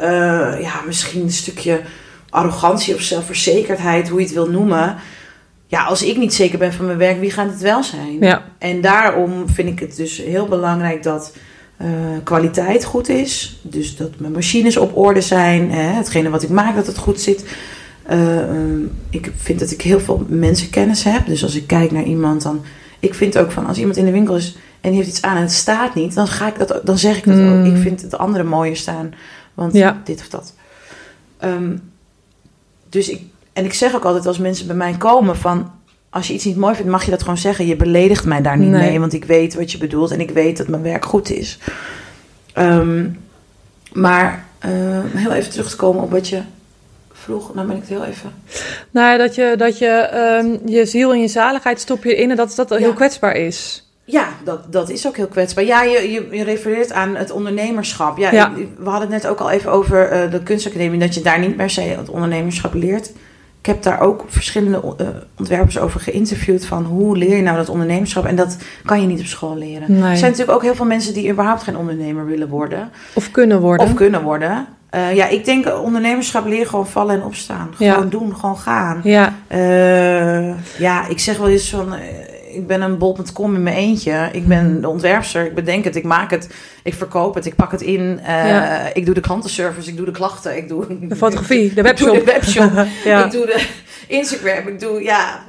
[0.61, 1.81] ja, misschien een stukje
[2.31, 4.97] arrogantie of zelfverzekerdheid, hoe je het wil noemen.
[5.67, 8.17] Ja, als ik niet zeker ben van mijn werk, wie gaat het wel zijn?
[8.21, 11.33] ja, En daarom vind ik het dus heel belangrijk dat
[11.77, 11.89] eh,
[12.25, 13.59] kwaliteit goed is.
[13.63, 15.71] Dus dat mijn machines op orde zijn.
[15.71, 17.45] Hè, hetgene wat ik maak, dat het goed zit.
[18.03, 21.27] Eh, ehm, ik vind dat ik heel veel mensenkennis heb.
[21.27, 22.63] Dus als ik kijk naar iemand, dan...
[23.01, 25.37] Ik vind ook van, als iemand in de winkel is en die heeft iets aan
[25.37, 26.15] en het staat niet...
[26.15, 27.61] dan, ga ik dat, dan zeg ik dat Mm.
[27.61, 27.67] ook.
[27.75, 29.15] Ik vind het andere mooier staan.
[29.55, 30.01] Want Ja.
[30.05, 30.55] dit of dat.
[31.39, 31.77] Ehm,
[32.89, 33.21] dus ik...
[33.53, 35.71] En ik zeg ook altijd als mensen bij mij komen van...
[36.11, 37.67] Als je iets niet mooi vindt, mag je dat gewoon zeggen.
[37.67, 38.89] Je beledigt mij daar niet Nee.
[38.89, 41.59] mee, want ik weet wat je bedoelt en ik weet dat mijn werk goed is.
[42.53, 43.07] Ehm,
[43.93, 44.71] maar eh,
[45.15, 46.41] heel even terug te komen op wat je
[47.13, 47.55] vroeg.
[47.55, 48.33] Nou ben ik het heel even.
[48.91, 52.31] Nou, ja, dat je, dat je ehm, je ziel en je zaligheid stop je in
[52.31, 52.77] en dat dat Ja.
[52.77, 53.86] heel kwetsbaar is.
[54.09, 55.65] Ja, dat, dat is ook heel kwetsbaar.
[55.65, 58.19] Ja, je, je, je refereert aan het ondernemerschap.
[58.19, 61.39] Ja, we hadden het net ook al even over eh, de kunstacademie, dat je daar
[61.39, 63.13] niet per se het ondernemerschap leert.
[63.61, 65.07] Ik heb daar ook verschillende eh,
[65.39, 68.25] ontwerpers over geïnterviewd van hoe leer je nou dat ondernemerschap?
[68.25, 69.93] En dat kan je niet op school leren.
[69.93, 70.11] Nee.
[70.11, 72.91] Er zijn natuurlijk ook heel veel mensen die überhaupt geen ondernemer willen worden.
[73.15, 73.87] Of kunnen worden.
[73.87, 74.67] Of kunnen worden.
[74.91, 77.75] Eh, ja, ik denk ondernemerschap leer gewoon vallen en opstaan.
[77.79, 77.93] Ja.
[77.93, 79.01] Gewoon doen, gewoon gaan.
[79.05, 79.35] ja,
[80.79, 81.95] ja, ik zeg wel eens van...
[82.57, 84.29] ik ben een bol.com in mijn eentje.
[84.33, 85.45] Ik ben de ontwerpster.
[85.47, 86.49] Ik bedenk het, ik maak het,
[86.83, 88.21] ik verkoop het, ik pak het in.
[88.25, 88.91] eh, Ja.
[88.95, 90.87] Ik doe de klantenservice, ik doe de klachten, ik doe...
[91.09, 92.09] de fotografie, de Ik webshop.
[92.09, 92.71] doe de webshop.
[93.05, 93.25] ja.
[93.25, 93.67] Ik doe de
[94.09, 95.45] Instagram, ik doe, ja...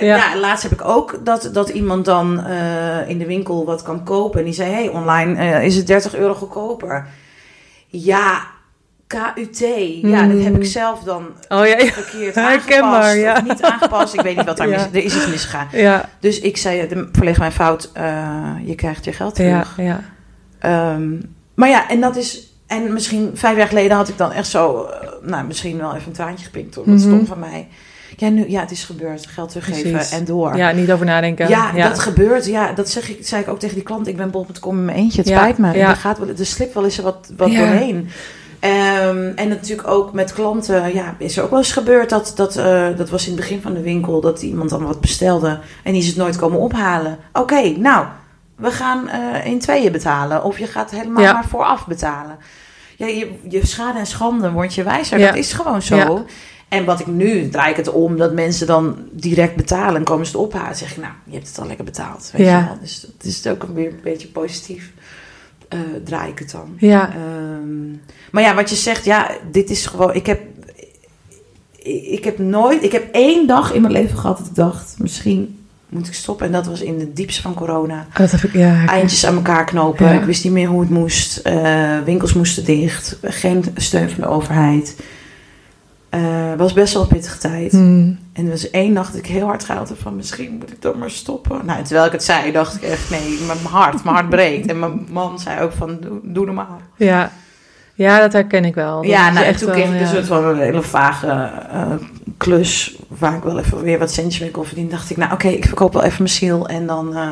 [0.00, 0.16] En Ja.
[0.16, 0.36] ja.
[0.38, 4.38] laatst heb ik ook dat, dat iemand dan eh, in de winkel wat kan kopen.
[4.38, 7.06] En die zei, hey, online eh, is het 30 euro goedkoper.
[7.86, 8.46] Ja,
[9.06, 9.58] KUT.
[10.02, 10.32] Ja, Mm.
[10.36, 11.86] dat heb ik zelf dan Oh ja, ja.
[11.92, 13.40] verkeerd Herkenbaar, ja.
[13.40, 14.14] Niet aangepast.
[14.14, 15.68] Ik weet niet wat daar mis Er is iets misgegaan.
[15.72, 17.90] ja, Dus ik zei, de, verleg mijn fout.
[17.92, 19.74] eh, je krijgt je geld terug.
[19.76, 20.00] ja.
[20.58, 21.12] Ehm,
[21.54, 22.50] maar ja, en dat is...
[22.66, 24.82] En misschien vijf jaar geleden had ik dan echt zo...
[24.84, 26.74] eh, nou, misschien wel even een traantje gepinkt.
[26.74, 27.04] Hoor, wat Mhm.
[27.04, 27.68] stom van mij.
[28.16, 29.26] Ja, nu, ja, het is gebeurd.
[29.26, 30.12] Geld teruggeven Precies.
[30.12, 30.56] en door.
[30.56, 31.48] Ja, niet over nadenken.
[31.48, 32.46] Ja, dat gebeurt.
[32.46, 34.06] Ja, dat zeg ik, zei ik ook tegen die klant.
[34.06, 35.18] Ik ben bol.com in mijn eentje.
[35.20, 35.72] Het spijt me.
[35.72, 38.08] Er, gaat er slipt wel eens wat, wat doorheen.
[38.66, 40.94] Ehm, en natuurlijk ook met klanten.
[40.94, 42.32] Ja, is er ook wel eens gebeurd dat...
[42.36, 44.20] Dat, eh, dat was in het begin van de winkel.
[44.20, 45.58] Dat iemand dan wat bestelde.
[45.82, 47.18] En die is het nooit komen ophalen.
[47.32, 48.06] Oké, nou...
[48.56, 50.44] We gaan eh, in tweeën betalen.
[50.44, 51.32] Of je gaat helemaal Ja.
[51.32, 52.36] maar vooraf betalen.
[52.96, 55.18] Ja, je, je schade en schande word je wijzer.
[55.18, 55.26] Ja.
[55.26, 55.96] Dat is gewoon zo.
[55.96, 56.22] Ja.
[56.68, 60.26] En wat ik nu draai ik het om dat mensen dan direct betalen en komen
[60.26, 60.76] ze het ophalen.
[60.76, 62.30] Zeg ik, nou, je hebt het al lekker betaald.
[62.32, 62.58] Weet Ja.
[62.58, 62.78] je wel.
[62.80, 64.92] Dus dat is ook weer een beetje positief.
[65.68, 66.76] Eh, draai ik het dan.
[66.78, 67.08] Ja.
[67.08, 67.90] Ehm,
[68.30, 70.14] maar ja, wat je zegt, ja, dit is gewoon.
[70.14, 70.40] Ik heb,
[71.82, 72.82] ik heb nooit.
[72.82, 75.58] Ik heb één dag in mijn leven gehad dat ik dacht, misschien
[75.88, 76.46] moet ik stoppen.
[76.46, 78.06] En dat was in de diepste van corona.
[78.10, 78.86] Oh, dat heb ik, ja.
[78.86, 80.06] Eindjes aan elkaar knopen.
[80.06, 80.20] Ja.
[80.20, 81.36] Ik wist niet meer hoe het moest.
[81.36, 83.18] Eh, winkels moesten dicht.
[83.22, 84.96] Geen steun van de overheid.
[86.08, 87.72] Eh, was best wel een pittige tijd.
[87.72, 88.18] Hmm.
[88.36, 90.98] En was één nacht dat ik heel hard gehuild heb van misschien moet ik dan
[90.98, 91.60] maar stoppen.
[91.64, 94.66] Nou, terwijl ik het zei, dacht ik echt nee, mijn hart, mijn hart breekt.
[94.66, 96.80] En mijn man zei ook van doe, doe normaal.
[96.96, 97.32] Ja.
[97.94, 98.96] ja, dat herken ik wel.
[98.96, 100.00] Dat ja, nou, en echt toen wel, kreeg ik ja.
[100.00, 101.92] een soort van een hele vage eh,
[102.36, 104.92] klus waar ik wel even weer wat centjes mee kon verdienen.
[104.92, 107.30] Dacht ik, nou oké, ik verkoop wel even mijn ziel en dan, eh,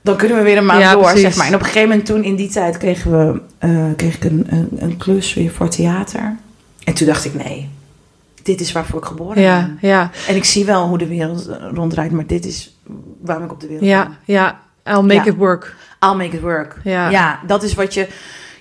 [0.00, 1.20] dan kunnen we weer een maand Ja, door, precies.
[1.20, 1.46] zeg maar.
[1.46, 4.46] En op een gegeven moment toen in die tijd kregen we, eh, kreeg ik een,
[4.48, 6.36] een, een klus weer voor theater.
[6.84, 7.70] En toen dacht ik, nee,
[8.44, 9.78] dit is waarvoor ik geboren Ja, ben.
[9.80, 12.76] ja, En ik zie wel hoe de wereld eh, ronddraait, maar dit is
[13.20, 14.16] waarom ik op de wereld ja, ben.
[14.24, 14.60] ja.
[14.86, 15.24] I'll make Ja.
[15.24, 15.76] it work.
[16.00, 16.76] I'll make it work.
[16.84, 17.08] Ja.
[17.10, 18.08] Ja, dat is wat je.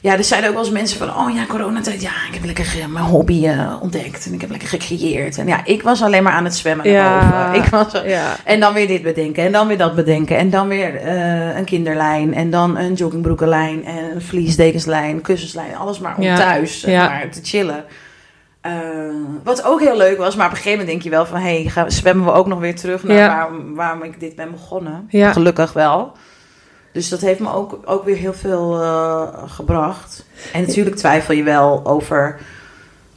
[0.01, 2.65] Ja, er zijn ook wel eens mensen van, oh ja, coronatijd, ja, ik heb lekker
[2.65, 5.37] ge- mijn hobby eh, ontdekt en ik heb lekker gecreëerd.
[5.37, 7.19] En ja, ik was alleen maar aan het zwemmen Ja.
[7.19, 7.61] boven.
[7.63, 8.35] Ik was, Ja.
[8.43, 11.65] en dan weer dit bedenken en dan weer dat bedenken en dan weer eh, een
[11.65, 16.35] kinderlijn en dan een joggingbroekenlijn en een vliesdekenslijn, kussenslijn, alles maar om Ja.
[16.35, 17.83] thuis maar, te chillen.
[18.63, 18.71] Eh,
[19.43, 21.63] wat ook heel leuk was, maar op een gegeven moment denk je wel van, hé,
[21.73, 23.27] hey, zwemmen we ook nog weer terug naar Ja.
[23.27, 25.05] waarom, waarom ik dit ben begonnen.
[25.09, 25.31] Ja.
[25.31, 26.11] Gelukkig wel.
[26.93, 30.25] Dus dat heeft me ook, ook weer heel veel eh, gebracht.
[30.53, 32.39] En natuurlijk twijfel je wel over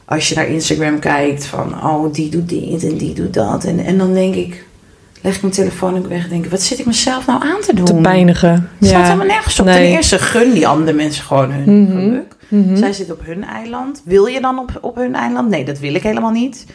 [0.05, 3.63] als je naar Instagram kijkt van oh die doet dit en die doet dat.
[3.63, 4.65] En, en dan denk ik,
[5.21, 7.61] leg ik mijn telefoon ook weg en denk ik, wat zit ik mezelf nou aan
[7.61, 7.85] te doen?
[7.85, 8.51] Te pijnigen.
[8.51, 9.03] Het staat Ja.
[9.05, 9.65] helemaal nergens op.
[9.65, 9.75] Nee.
[9.75, 11.91] Ten eerste gun die andere mensen gewoon hun Mhm.
[11.91, 12.35] geluk.
[12.47, 12.75] Mhm.
[12.75, 14.01] Zij zitten op hun eiland.
[14.05, 15.49] Wil je dan op, op hun eiland?
[15.49, 16.65] Nee, dat wil ik helemaal niet.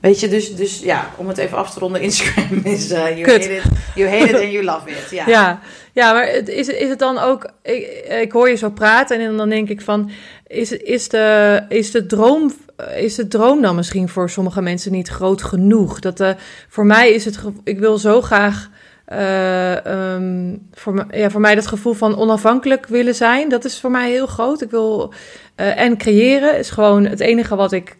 [0.00, 3.22] Weet je, dus, dus ja, om het even af te ronden, Instagram is eh you,
[3.22, 3.32] Kut.
[3.42, 3.62] hate it,
[3.94, 5.10] you hate it and you love it.
[5.10, 5.24] Ja.
[5.34, 5.60] Ja,
[5.92, 7.50] ja maar het- is, is het dan ook...
[7.62, 7.86] Ik,
[8.22, 10.10] ik hoor je zo praten en dan denk ik van...
[10.46, 12.52] Is, is, de, is, de droom,
[12.96, 16.00] is de droom dan misschien voor sommige mensen niet groot genoeg?
[16.00, 16.30] Dat, eh,
[16.68, 17.38] voor mij is het...
[17.64, 18.68] Ik wil zo graag...
[19.08, 23.90] eh, ehm, voor, ja, voor mij dat gevoel van onafhankelijk willen zijn, dat is voor
[23.90, 24.62] mij heel groot.
[24.62, 25.12] Ik wil
[25.54, 27.96] eh, en creëren is gewoon het enige wat ik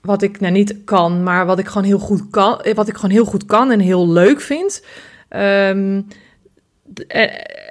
[0.00, 2.94] wat ik nou niet kan, maar wat ik gewoon heel goed kan, eh, wat ik
[2.94, 4.84] gewoon heel goed kan en heel leuk vind.
[5.28, 6.00] Ehm,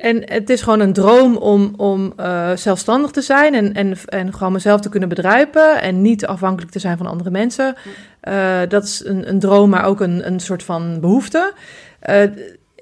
[0.02, 2.14] en, het is gewoon een droom om, om
[2.56, 6.80] zelfstandig te zijn en, en, en gewoon mezelf te kunnen bedruipen en niet afhankelijk te
[6.80, 7.76] zijn van andere mensen.
[8.22, 11.54] Eh, dat is een, een droom, maar ook een, een soort van behoefte.
[12.00, 12.24] Eh,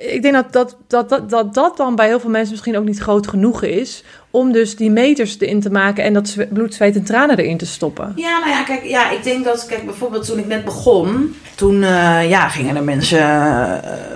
[0.02, 2.86] ik denk dat dat, dat, dat, dat dat dan bij heel veel mensen misschien ook
[2.86, 6.96] niet groot genoeg is om dus die meters erin te maken en dat bloed, zweet
[6.96, 8.12] en tranen erin te stoppen.
[8.16, 11.84] Ja, nou ja, kijk, ja, ik denk dat, kijk, bijvoorbeeld toen ik net begon, toen
[11.84, 13.72] eh, ja, gingen er mensen, eh,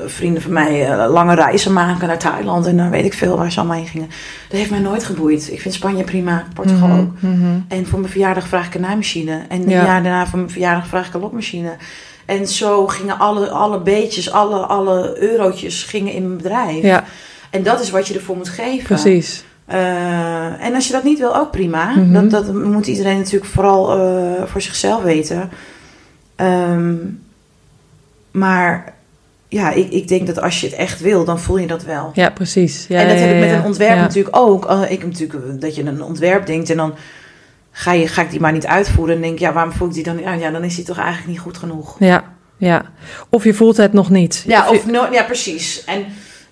[0.05, 3.51] vrienden van mij, eh, lange reizen maken naar Thailand en dan weet ik veel waar
[3.51, 4.09] ze allemaal heen gingen.
[4.49, 5.51] Dat heeft mij nooit geboeid.
[5.51, 7.11] Ik vind Spanje prima, Portugal Mhm, ook.
[7.19, 7.45] mhm.
[7.67, 9.41] En voor mijn verjaardag vraag ik een naaimachine.
[9.49, 9.83] En een Ja.
[9.83, 11.75] jaar daarna voor mijn verjaardag vraag ik een lokmachine.
[12.25, 16.83] En zo gingen alle, alle beetjes, alle, alle eurotjes gingen in mijn bedrijf.
[16.83, 17.03] Ja,
[17.49, 18.83] En dat is wat je ervoor moet geven.
[18.83, 19.43] precies.
[19.65, 21.95] Eh, en als je dat niet wil, ook prima.
[21.95, 22.29] Mhm.
[22.29, 25.49] dat, dat moet iedereen natuurlijk vooral eh, voor zichzelf weten.
[26.35, 26.95] Ehm,
[28.31, 28.93] maar
[29.47, 32.11] ja, ik, ik denk dat als je het echt wil, dan voel je dat wel.
[32.13, 32.85] Ja, precies.
[32.87, 34.65] Ja, en dat ja, heb ik met een ontwerp natuurlijk ook.
[34.65, 36.93] Eh, ik heb natuurlijk dat je een ontwerp denkt en dan
[37.75, 39.15] ga, je, ga ik die maar niet uitvoeren.
[39.15, 40.25] En denk ja, waarom voel ik die dan niet?
[40.39, 41.95] Ja, dan is die toch eigenlijk niet goed genoeg.
[41.99, 42.23] Ja,
[42.57, 42.81] ja.
[43.29, 44.43] Of je voelt het nog niet.
[44.47, 45.83] Ja, je- of no, ja precies.
[45.85, 46.05] En,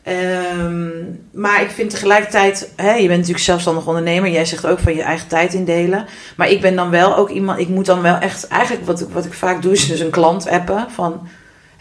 [0.03, 0.87] ehm,
[1.33, 4.29] maar ik vind tegelijkertijd, hè, je bent natuurlijk zelfstandig ondernemer.
[4.29, 6.05] Jij zegt ook van je eigen tijd indelen.
[6.37, 9.07] Maar ik ben dan wel ook iemand, ik moet dan wel echt, eigenlijk wat ik,
[9.09, 11.27] wat ik vaak doe, is dus een klant appen van,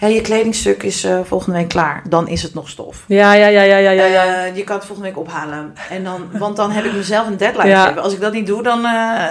[0.01, 2.03] hé, je kledingstuk is eh, volgende week klaar.
[2.09, 3.05] Dan is het nog stof.
[3.07, 4.05] Ja, ja, ja, ja, ja, ja.
[4.05, 4.45] ja.
[4.45, 5.73] Eh, je kan het volgende week ophalen.
[5.91, 7.83] En dan, want dan heb ik mezelf een deadline Ja.
[7.83, 8.03] gegeven.
[8.03, 9.25] Als ik dat niet doe, dan, eh,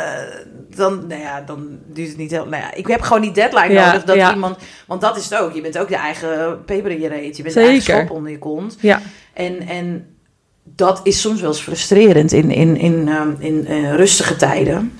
[0.75, 2.45] dan, nou ja, dan duurt het niet heel...
[2.45, 4.33] Nou ja, ik heb gewoon die deadline Ja, nodig dat ja.
[4.33, 4.57] iemand...
[4.87, 5.53] Want dat is het ook.
[5.53, 7.37] Je bent ook je eigen peper in je reet.
[7.37, 7.69] Je bent Zeker.
[7.71, 8.77] eigen schop onder je kont.
[8.79, 9.01] ja.
[9.33, 10.15] En, en
[10.75, 14.99] dat is soms wel eens frustrerend in, in, in, ehm, in eh, rustige tijden.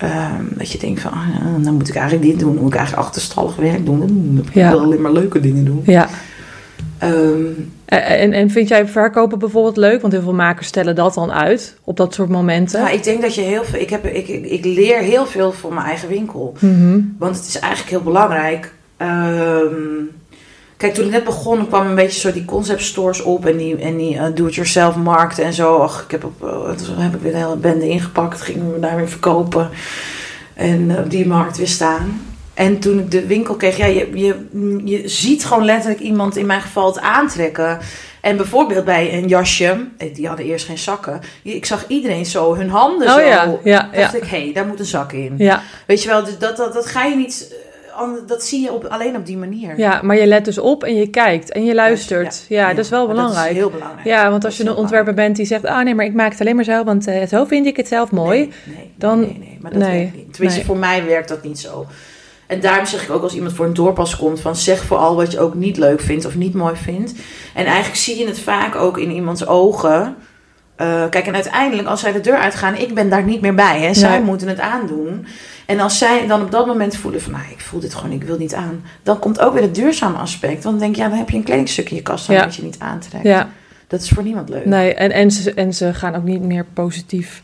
[0.00, 2.52] Ehm, dat je denkt van, ah, dan moet ik eigenlijk dit doen.
[2.54, 3.98] Dan moet ik eigenlijk achterstallig werk doen.
[4.00, 5.82] Dan moet ik alleen maar leuke dingen doen.
[5.84, 6.08] ja.
[6.98, 7.44] Ehm,
[7.84, 10.00] En, en vind jij verkopen bijvoorbeeld leuk?
[10.00, 12.80] Want heel veel makers stellen dat dan uit op dat soort momenten.
[12.80, 13.80] Ja, ik denk dat je heel veel.
[13.80, 16.54] Ik, heb, ik, ik, ik leer heel veel voor mijn eigen winkel.
[16.58, 17.00] Mhm.
[17.18, 18.72] Want het is eigenlijk heel belangrijk.
[18.96, 19.74] Ehm,
[20.80, 23.76] kijk, toen ik net begon, kwam een beetje zo die concept stores op en die,
[23.76, 25.76] en die eh, do-it-yourself markten en zo.
[25.76, 28.80] Ach, ik heb, op, eh, toen heb ik weer de hele bende ingepakt, gingen we
[28.80, 29.70] daar weer verkopen
[30.54, 32.22] en op die markt weer staan.
[32.54, 34.36] En toen ik de winkel kreeg, ja, je, je,
[34.84, 37.78] je ziet gewoon letterlijk iemand in mijn geval het aantrekken.
[38.20, 41.20] En bijvoorbeeld bij een jasje, eh, die hadden eerst geen zakken.
[41.42, 43.20] Ik zag iedereen zo hun handen Oh zo.
[43.20, 44.18] ja, ja, dacht ja.
[44.18, 45.34] ik, hé, hey, daar moet een zak in.
[45.38, 47.54] Ja, Weet je wel, dus dat, dat, dat ga je niet,
[48.26, 49.78] dat zie je op, alleen op die manier.
[49.78, 52.44] ja, maar je let dus op en je kijkt en je luistert.
[52.48, 53.38] Ja, dat is wel belangrijk.
[53.42, 54.06] Dat is heel belangrijk.
[54.06, 55.64] Ja, want als je een ontwerper bent die zegt...
[55.64, 57.88] ah nee, maar ik maak het alleen maar zo, want eh, zo vind ik het
[57.88, 58.38] zelf mooi.
[58.38, 60.32] Nee, nee, Dan- nee, nee, maar dat nee, werkt niet.
[60.32, 61.86] Tenminste, voor mij werkt dat niet zo.
[62.46, 65.32] En daarom zeg ik ook als iemand voor een doorpas komt van zeg vooral wat
[65.32, 67.12] je ook niet leuk vindt of niet mooi vindt.
[67.54, 70.16] En eigenlijk zie je het vaak ook in iemands ogen.
[70.80, 73.80] Eh, kijk, en uiteindelijk als zij de deur uitgaan, ik ben daar niet meer bij.
[73.80, 73.94] Hè.
[73.94, 75.26] Zij moeten het aandoen.
[75.66, 78.22] En als zij dan op dat moment voelen van, nou, ik voel dit gewoon, ik
[78.24, 78.84] wil niet aan.
[79.02, 80.52] Dan komt ook weer het duurzame aspect.
[80.64, 82.42] Want dan denk je, ja, dan heb je een kledingstuk in je kast Ja.
[82.42, 83.24] dat je niet aantrekt.
[83.24, 83.48] Ja,
[83.86, 84.64] Dat is voor niemand leuk.
[84.64, 87.42] nee, en, en, ze, en ze gaan ook niet meer positief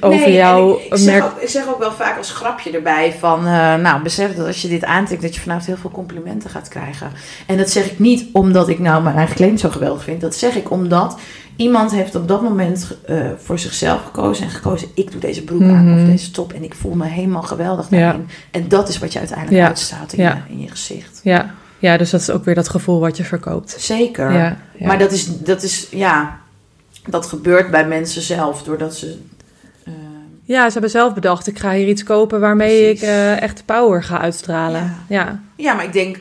[0.00, 2.70] over Nee, jou Ik, ik, zeg merk- ook, ik zeg ook wel vaak als grapje
[2.70, 3.38] erbij van...
[3.38, 5.22] eh, nou, besef dat als je dit aantrekt...
[5.22, 7.10] dat je vanavond heel veel complimenten gaat krijgen.
[7.46, 10.20] En dat zeg ik niet omdat ik nou mijn eigen kleding zo geweldig vind.
[10.20, 11.18] Dat zeg ik omdat
[11.56, 14.44] iemand heeft op dat moment eh, voor zichzelf gekozen...
[14.44, 16.00] en gekozen, ik doe deze broek aan Mhm.
[16.02, 16.52] of deze top...
[16.52, 17.98] en ik voel me helemaal geweldig Ja.
[17.98, 18.28] daarin.
[18.50, 19.66] En dat is wat je uiteindelijk Ja.
[19.66, 20.42] uitstraalt in, Ja.
[20.48, 21.20] je, in je gezicht.
[21.22, 21.50] Ja.
[21.78, 23.76] ja, dus dat is ook weer dat gevoel wat je verkoopt.
[23.78, 24.32] Zeker.
[24.32, 24.86] Ja, ja.
[24.86, 26.38] Maar dat is, dat is, ja...
[27.06, 29.18] Dat gebeurt bij mensen zelf, doordat ze...
[30.48, 33.02] Ja, ze hebben zelf bedacht, ik ga hier iets kopen waarmee Precies.
[33.02, 34.96] ik eh, echt power ga uitstralen.
[35.08, 35.24] Ja.
[35.24, 36.20] Ja, Ja, maar ik denk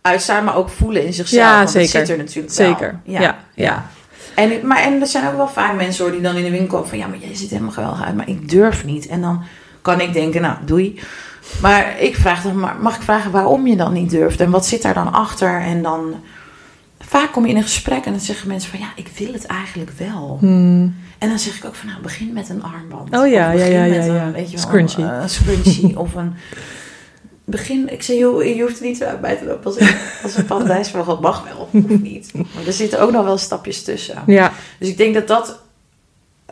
[0.00, 1.42] uitstaan, maar ook voelen in zichzelf.
[1.42, 1.88] Ja, want zeker.
[1.88, 2.66] Zit er natuurlijk wel.
[2.66, 3.00] zeker.
[3.04, 3.86] Ja, ja.
[4.34, 6.66] En, maar, en er zijn ook wel vaak mensen hoor, die dan in de winkel
[6.66, 6.98] komen van...
[6.98, 9.06] ja, maar jij ziet helemaal geweldig uit, maar ik durf niet.
[9.06, 9.42] En dan
[9.82, 11.00] kan ik denken, nou, doei.
[11.62, 14.40] Maar ik vraag dan, maar mag ik vragen waarom je dan niet durft?
[14.40, 15.60] En wat zit daar dan achter?
[15.60, 16.14] En dan...
[16.98, 18.80] Vaak kom je in een gesprek en dan zeggen mensen van...
[18.80, 20.36] ja, ik wil het eigenlijk wel.
[20.40, 20.94] Hmm.
[21.22, 23.16] En dan zeg ik ook van, nou, begin met een armband.
[23.16, 24.30] Oh ja, ja, ja, ja, een, ja.
[24.30, 25.04] Weet je wel, Scrunchie.
[25.04, 26.34] eh, Een scrunchie of een...
[27.44, 30.36] Begin, ik zeg, joh, je hoeft er niet zo bij te lopen als, een- als
[30.36, 30.46] een
[31.20, 32.32] mag wel, of niet.
[32.34, 34.22] Maar er zitten ook nog wel stapjes tussen.
[34.26, 35.60] Ja, Dus ik denk dat dat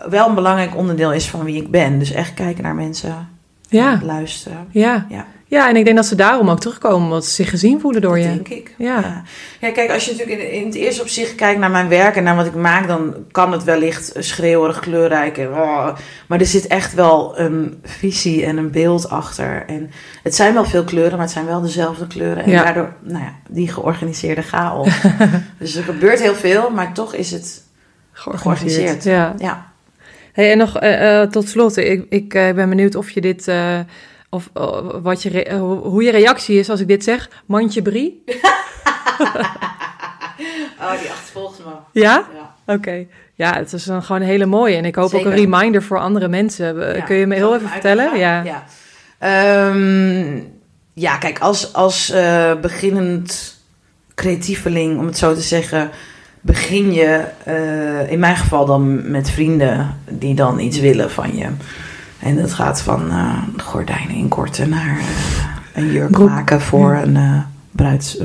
[0.08, 1.98] wel een belangrijk onderdeel is van wie ik ben.
[1.98, 3.28] Dus echt kijken naar mensen,
[3.68, 4.66] ja, luisteren.
[4.70, 5.06] ja.
[5.08, 5.26] Ja.
[5.50, 8.14] Ja, en ik denk dat ze daarom ook terugkomen, omdat ze zich gezien voelen door
[8.14, 8.30] dat je.
[8.30, 8.74] denk ik.
[8.78, 9.22] Ja.
[9.60, 9.70] ja.
[9.70, 12.36] kijk, als je natuurlijk in, in het eerste opzicht kijkt naar mijn werk en naar
[12.36, 15.88] wat ik maak, dan kan het wellicht schreeuwerig, kleurrijk en oh,
[16.26, 19.64] maar er zit echt wel een visie en een beeld achter.
[19.66, 19.90] En
[20.22, 22.44] het zijn wel veel kleuren, maar het zijn wel dezelfde kleuren.
[22.44, 22.62] En Ja.
[22.64, 25.00] daardoor, nou ja, die georganiseerde chaos.
[25.58, 27.62] dus er gebeurt heel veel, maar toch is het,
[28.12, 29.04] Georganiseerd.
[29.04, 29.34] Ja.
[29.38, 29.72] ja.
[30.32, 33.52] Hey, en nog eh, eh, tot slot, ik, ik eh, ben benieuwd of je dit,
[34.30, 37.28] of eh, wat je, re- eh, hoe je reactie is als ik dit zeg.
[37.46, 38.22] Mandje brie?
[40.80, 42.00] Oh, die achtervolgt me.
[42.00, 42.24] Ja?
[42.34, 42.74] Ja.
[42.74, 43.06] Oké.
[43.34, 44.76] Ja, het is een, gewoon een hele mooie.
[44.76, 46.88] En ik hoop ook een reminder voor andere mensen.
[46.88, 48.18] Eh, Ja, Kun je me heel even vertellen?
[48.18, 48.42] Ja.
[48.42, 48.64] Ja,
[49.18, 50.36] Ehm,
[50.92, 52.12] ja kijk, als, als
[52.60, 53.58] beginnend
[54.14, 55.90] creatieveling, om het zo te zeggen,
[56.40, 57.24] begin je
[58.08, 61.46] in mijn geval dan met vrienden die dan iets willen van je.
[62.20, 67.38] En dat gaat van eh, gordijnen inkorten naar eh, een jurk maken voor een eh,
[67.70, 68.18] bruids,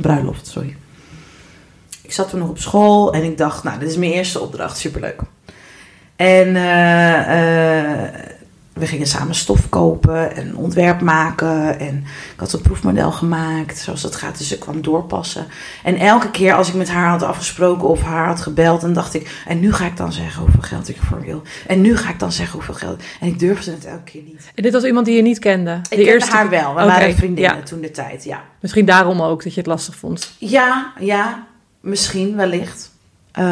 [0.00, 0.46] bruiloft.
[0.46, 0.76] Sorry.
[2.02, 4.78] Ik zat toen nog op school en ik dacht, nou, dit is mijn eerste opdracht,
[4.78, 5.20] superleuk.
[6.16, 6.54] En
[8.74, 11.78] we gingen samen stof kopen en ontwerp maken.
[11.78, 11.96] En
[12.32, 14.38] ik had een proefmodel gemaakt, zoals dat gaat.
[14.38, 15.46] Dus ik kwam doorpassen.
[15.82, 19.14] En elke keer als ik met haar had afgesproken of haar had gebeld, dan dacht
[19.14, 19.42] ik...
[19.46, 21.42] En nu ga ik dan zeggen hoeveel geld ik ervoor wil.
[21.66, 23.02] En nu ga ik dan zeggen hoeveel geld.
[23.20, 24.50] En ik durfde het elke keer niet.
[24.54, 25.72] En dit was iemand die je niet kende?
[25.72, 26.30] Ik De kende eerste...
[26.30, 26.74] haar wel.
[26.74, 27.62] We waren vriendinnen ja.
[27.62, 28.42] toen de tijd, ja.
[28.60, 30.32] Misschien daarom ook dat je het lastig vond.
[30.38, 31.46] Ja, ja,
[31.80, 32.92] misschien, wellicht.
[33.32, 33.44] Eh,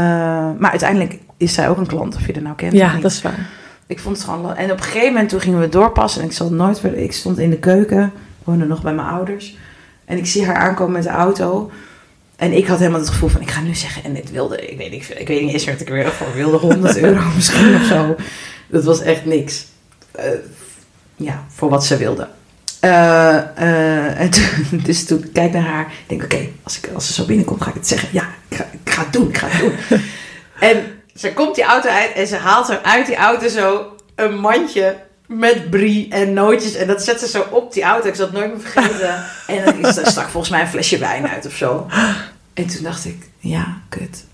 [0.59, 3.23] maar uiteindelijk is zij ook een klant, of je er nou kent Ja, dat is
[3.23, 3.49] waar.
[3.87, 4.55] Ik vond het gewoon...
[4.57, 6.21] En op een gegeven moment toen gingen we doorpassen.
[6.23, 6.81] En ik zal nooit...
[6.81, 8.03] ver- Ik stond in de keuken.
[8.05, 9.57] Ik woonde nog bij mijn ouders.
[10.05, 11.71] En ik zie haar aankomen met de auto.
[12.37, 13.41] En ik had helemaal het gevoel van...
[13.41, 14.05] Ik ga nu zeggen...
[14.05, 14.67] En dit wilde...
[14.71, 16.57] Ik weet niet, ik weet niet eens wat ik er weer voor wilde.
[16.57, 18.17] 100 euro misschien of zo.
[18.69, 19.67] Dat was echt niks.
[20.11, 20.25] Eh,
[21.17, 22.29] ja, voor wat ze wilde.
[22.81, 24.45] Eh, eh, en toen,
[24.85, 25.87] dus toen kijk ik naar haar.
[25.87, 28.09] Ik denk, oké, als, ik, als ze zo binnenkomt, ga ik het zeggen.
[28.13, 30.01] Ja, ik ga, ik ga het doen, ik ga het doen.
[30.71, 30.77] en
[31.17, 34.97] ze komt die auto uit en ze haalt er uit die auto zo een mandje
[35.27, 36.75] met brie en nootjes.
[36.75, 38.09] En dat zet ze zo op die auto.
[38.09, 39.25] Ik zal het nooit meer vergeten.
[39.57, 41.87] en dan is- daar stak volgens mij een flesje wijn uit of zo.
[42.55, 44.25] En toen dacht ik, ja, kut.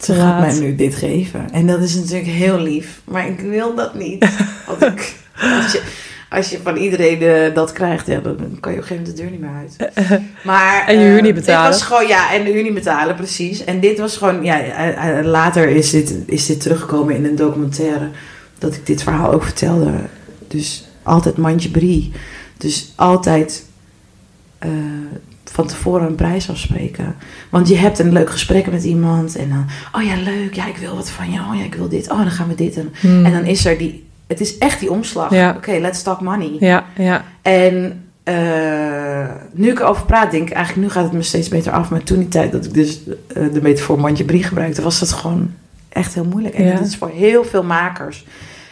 [0.00, 1.50] Ze gaat mij nu dit geven.
[1.52, 3.00] En dat is natuurlijk heel lief.
[3.04, 4.28] Maar ik wil dat niet.
[4.66, 5.14] Want ik,
[6.34, 9.16] als, je, van iedereen eh, dat krijgt, ja, dan kan je op een gegeven moment
[9.16, 9.92] de deur niet meer uit.
[10.44, 11.70] Maar, En je huur eh, niet betalen.
[11.70, 13.64] Dit was gewoon, ja, en de huur niet betalen, precies.
[13.64, 17.36] En dit was gewoon, ja, eh, eh, later is dit, is dit teruggekomen in een
[17.36, 18.08] documentaire.
[18.58, 19.92] Dat ik dit verhaal ook vertelde.
[20.48, 22.12] Dus altijd mandje brie.
[22.56, 23.64] Dus altijd
[24.58, 24.70] eh,
[25.44, 27.16] van tevoren een prijs afspreken.
[27.50, 29.36] Want je hebt een leuk gesprek met iemand.
[29.36, 30.54] En dan, oh ja, leuk.
[30.54, 31.38] Ja, ik wil wat van je.
[31.38, 32.10] Oh ja, ik wil dit.
[32.10, 32.76] Oh, dan gaan we dit.
[32.76, 33.24] En, Hmm.
[33.24, 34.03] en dan is er die...
[34.26, 35.30] Het is echt die omslag.
[35.30, 35.54] Ja.
[35.56, 36.56] Oké, let's talk money.
[36.60, 37.24] Ja, ja.
[37.42, 41.72] En eh, nu ik erover praat, denk ik eigenlijk, nu gaat het me steeds beter
[41.72, 41.90] af.
[41.90, 45.12] Maar toen die tijd dat ik dus eh, de metafoor mandje brie gebruikte, was dat
[45.12, 45.50] gewoon
[45.88, 46.54] echt heel moeilijk.
[46.54, 46.74] En Ja.
[46.76, 48.24] dat is voor heel veel makers.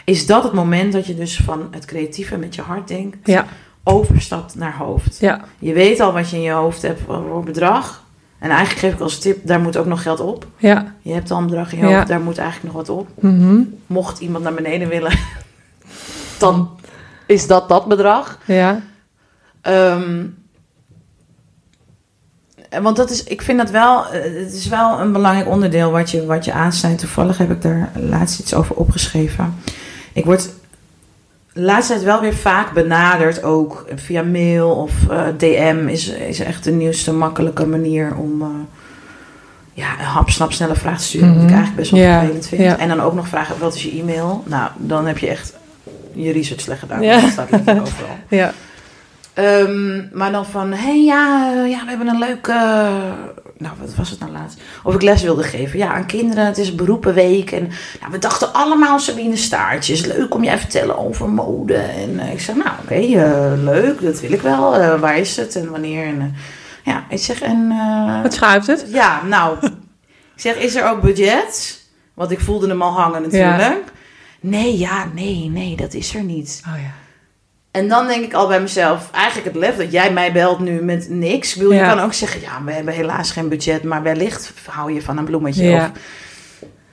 [0.05, 3.47] Is dat het moment dat je dus van het creatieve met je hart denkt, Ja,
[3.85, 5.17] overstapt naar hoofd.
[5.21, 8.03] ja, Je weet al wat je in je hoofd hebt voor bedrag.
[8.43, 10.47] En eigenlijk geef ik als tip, daar moet ook nog geld op.
[10.57, 10.95] ja.
[11.03, 11.95] Je hebt al een bedrag in je Ja.
[11.97, 13.09] hoofd, daar moet eigenlijk nog wat op.
[13.21, 13.61] Mhm.
[13.87, 15.13] Mocht iemand naar beneden willen,
[16.39, 16.71] dan
[17.27, 18.39] is dat dat bedrag.
[18.47, 18.81] Ja,
[19.61, 20.27] Ehm,
[22.83, 26.11] want dat is, ik vind dat wel, eh, het is wel een belangrijk onderdeel wat
[26.11, 26.99] je, wat je aansnijdt.
[27.01, 29.55] Toevallig heb ik daar laatst iets over opgeschreven.
[30.13, 30.51] Ik word
[31.53, 36.65] laatste tijd wel weer vaak benaderd, ook via mail of eh, DM is, is echt
[36.65, 38.49] de nieuwste makkelijke manier om eh,
[39.73, 41.29] ja, een hap, snap, snelle vraag te sturen.
[41.29, 41.53] Wat ik Mhm.
[41.55, 42.63] eigenlijk best wel Ja, vervelend vind.
[42.63, 42.79] ja.
[42.79, 44.43] En dan ook nog vragen, wat is je e-mail?
[44.47, 45.55] Nou, dan heb je echt
[46.13, 47.03] je research slecht gedaan.
[47.03, 47.21] Ja.
[47.21, 48.17] Dat staat niet overal.
[48.29, 48.53] ja.
[49.35, 53.13] Ehm, maar dan van, hé hey, ja, eh, ja, we hebben een leuk, eh,
[53.57, 54.61] nou wat was het nou laatst?
[54.83, 57.53] Of ik les wilde geven, ja, aan kinderen, het is beroepenweek.
[57.53, 57.71] En
[58.01, 61.77] nou, we dachten allemaal Sabine Staartjes, leuk om jij te vertellen over mode.
[61.77, 62.99] En eh, ik zeg, nou oké,
[63.63, 64.99] leuk, dat wil ik wel.
[64.99, 66.07] Waar is het en wanneer?
[66.07, 66.35] En,
[66.85, 67.75] ja, ik zeg, en...
[68.23, 68.87] Wat schuift het?
[68.89, 69.57] ja, nou,
[70.35, 71.81] ik zeg, is er ook budget?
[72.15, 73.85] Want ik voelde hem al hangen natuurlijk.
[74.41, 76.63] Nee, ja, nee, nee, dat is er niet.
[76.67, 76.91] Oh ja.
[77.73, 80.83] En dan denk ik al bij mezelf, eigenlijk het lef dat jij mij belt nu
[80.83, 81.55] met niks.
[81.55, 81.63] Ja.
[81.75, 85.19] je kan ook zeggen, ja, we hebben helaas geen budget, maar wellicht hou je van
[85.19, 85.65] een bloemetje.
[85.65, 85.85] Ja.
[85.93, 86.01] Of,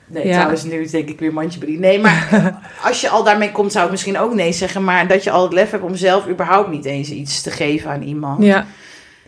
[0.06, 0.32] nee, Ja.
[0.34, 1.78] trouwens, nu denk ik weer mandjebrie.
[1.78, 2.28] Nee, maar
[2.88, 4.84] als je al daarmee komt, zou ik misschien ook nee zeggen.
[4.84, 7.90] Maar dat je al het lef hebt om zelf überhaupt niet eens iets te geven
[7.90, 8.44] aan iemand.
[8.44, 8.66] Ja,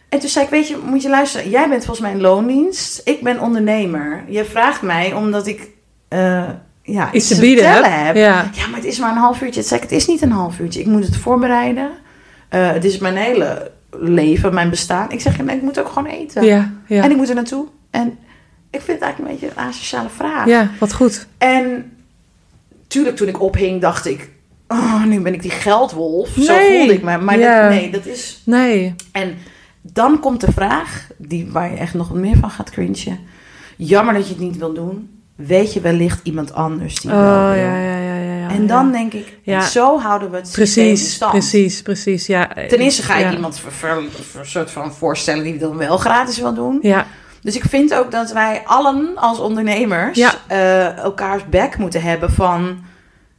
[0.09, 1.51] En toen zei ik, weet je, moet je luisteren.
[1.51, 3.01] Jij bent volgens mij een loondienst.
[3.05, 4.25] Ik ben ondernemer.
[4.29, 5.69] Je vraagt mij omdat ik
[6.09, 6.49] eh,
[6.83, 8.17] ja, iets te bieden vertellen heb.
[8.17, 9.61] Ja, Ja, maar het is maar een half uurtje.
[9.61, 10.81] Het ik, het is niet een half uurtje.
[10.81, 11.91] Ik moet het voorbereiden.
[12.49, 15.11] Eh, het is mijn hele leven, mijn bestaan.
[15.11, 16.45] Ik zeg, ik moet ook gewoon eten.
[16.45, 17.03] ja, ja.
[17.03, 17.67] En ik moet er naartoe.
[17.91, 18.19] En
[18.71, 20.47] ik vind het eigenlijk een beetje een asociale vraag.
[20.47, 21.27] Ja, wat goed.
[21.39, 21.93] En
[22.87, 24.31] tuurlijk, toen ik ophing, dacht ik...
[24.69, 26.29] Oh, nu ben ik die geldwolf.
[26.29, 27.19] Zo voelde ik me.
[27.19, 27.61] Maar Ja.
[27.63, 28.43] dat, nee, dat is...
[28.45, 28.95] Nee.
[29.13, 29.35] En
[29.81, 33.19] dan komt de vraag, die, waar je echt nog meer van gaat cringen.
[33.77, 35.22] Jammer dat je het niet wil doen.
[35.47, 37.63] Weet je wellicht iemand anders die Oh, wel wil.
[37.63, 38.49] ja, ja, ja, ja.
[38.51, 39.61] En dan denk ik, Ja.
[39.61, 41.33] zo houden we het systeem in Precies, stand.
[41.33, 42.49] precies, precies, ja.
[42.69, 45.97] Ten eerste ga ik iemand voor, voor, voor een soort van voorstellen die dan wel
[45.97, 46.79] gratis wil doen.
[46.83, 47.07] Ja,
[47.41, 50.19] Dus ik vind ook dat wij allen als ondernemers
[50.49, 52.79] eh, elkaars bek moeten hebben van...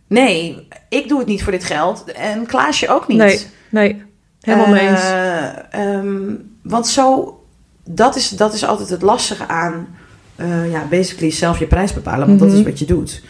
[0.07, 3.17] Nee, ik doe het niet voor dit geld en Klaasje ook niet.
[3.17, 3.39] nee,
[3.69, 4.03] nee.
[4.41, 5.01] Helemaal mee eens.
[5.03, 6.33] Eh, ehm,
[6.63, 7.37] want zo,
[7.85, 9.87] dat is, dat is altijd het lastige aan,
[10.35, 12.57] eh, ja, basically zelf je prijs bepalen, want dat Mhm.
[12.57, 13.23] is wat je doet.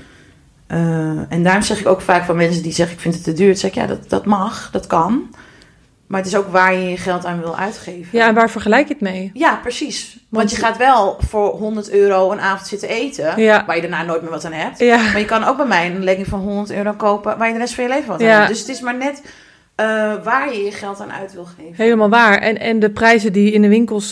[0.67, 0.79] Eh,
[1.29, 3.55] en daarom zeg ik ook vaak van mensen die zeggen, ik vind het te duur,
[3.57, 5.35] zeg ik, ja, dat, dat mag, dat kan.
[6.07, 8.07] Maar het is ook waar je je geld aan wil uitgeven.
[8.17, 9.31] Ja, en waar vergelijk je het mee?
[9.33, 10.11] Ja, precies.
[10.13, 13.63] Want, Want- je gaat wel voor 100 euro een avond zitten eten, Ja.
[13.65, 14.79] waar je daarna nooit meer wat aan hebt.
[14.79, 17.53] Ja, Maar je kan ook bij mij een legging van 100 euro kopen, waar je
[17.53, 18.35] de rest van je leven wat aan Ja.
[18.37, 18.47] hebt.
[18.47, 19.21] Dus het is maar net
[19.75, 19.85] eh,
[20.23, 21.73] waar je je geld aan uit wil geven.
[21.83, 22.37] helemaal waar.
[22.37, 24.11] En, en de prijzen die in de winkels,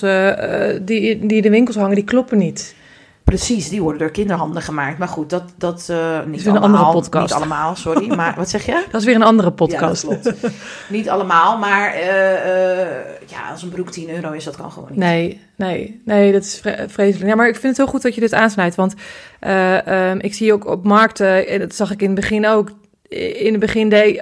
[0.82, 2.76] die, die in de winkels hangen, die kloppen niet.
[3.24, 4.98] Precies, die worden door kinderhanden gemaakt.
[4.98, 6.86] Maar goed, dat, dat eh, niet weer een allemaal.
[6.86, 7.34] andere podcast.
[7.34, 8.08] Niet allemaal, sorry.
[8.16, 8.86] Maar wat zeg je?
[8.92, 10.04] Dat is weer een andere podcast.
[10.04, 10.56] Ja, dat klopt.
[10.90, 12.88] niet allemaal, maar eh, eh,
[13.28, 15.00] ja, als een broek 10 euro is, dat kan gewoon niet.
[15.00, 17.30] Nee, nee, nee, dat is vre- vreselijk.
[17.30, 18.76] Ja, maar ik vind het heel goed dat je dit aansnijdt.
[18.76, 18.94] Want
[19.40, 22.72] eh, ehm, ik zie ook op markten, en dat zag ik in het begin ook,
[23.08, 24.22] in het begin deed...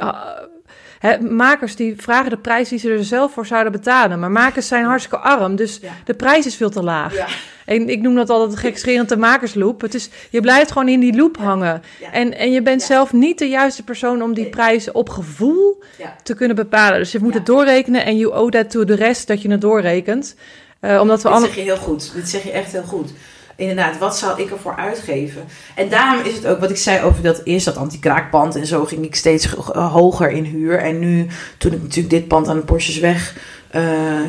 [1.29, 4.19] makers die vragen de prijs die ze er zelf voor zouden betalen.
[4.19, 5.91] Maar makers zijn hartstikke arm, dus Ja.
[6.05, 7.15] de prijs is veel te laag.
[7.15, 7.25] Ja.
[7.65, 9.81] En ik noem dat altijd gekscherend de makersloop.
[9.81, 11.81] Het is, je blijft gewoon in die loop hangen.
[11.99, 12.11] Ja.
[12.11, 14.51] En, en je bent zelf niet de juiste persoon om die Nee.
[14.51, 15.83] prijzen op gevoel
[16.23, 16.99] te kunnen bepalen.
[16.99, 19.61] Dus je moet het doorrekenen en you owe that to de rest dat je het
[19.61, 20.35] doorrekent.
[20.79, 21.45] Eh, omdat we Dit alle...
[21.45, 22.13] zeg je heel goed.
[22.13, 23.11] Dit zeg je echt heel goed.
[23.59, 25.41] Inderdaad, wat zou ik ervoor uitgeven?
[25.75, 28.85] En daarom is het ook wat ik zei over dat eerst dat anti-kraakpand en zo
[28.85, 30.77] ging ik steeds hoger in huur.
[30.79, 33.35] En nu, toen ik natuurlijk dit pand aan de Porsches weg
[33.71, 33.81] eh,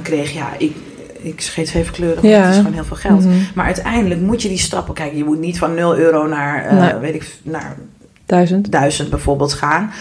[0.02, 0.76] kreeg, ja, ik,
[1.22, 2.40] ik scheet even kleurig, want Ja.
[2.40, 3.24] het is gewoon heel veel geld.
[3.24, 3.34] Mhm.
[3.54, 5.16] Maar uiteindelijk moet je die stappen kijken.
[5.18, 6.94] Je moet niet van 0 euro naar, eh, Nee.
[6.94, 7.76] weet ik, naar
[8.26, 8.70] Duizend.
[8.72, 9.92] 1000 bijvoorbeeld gaan.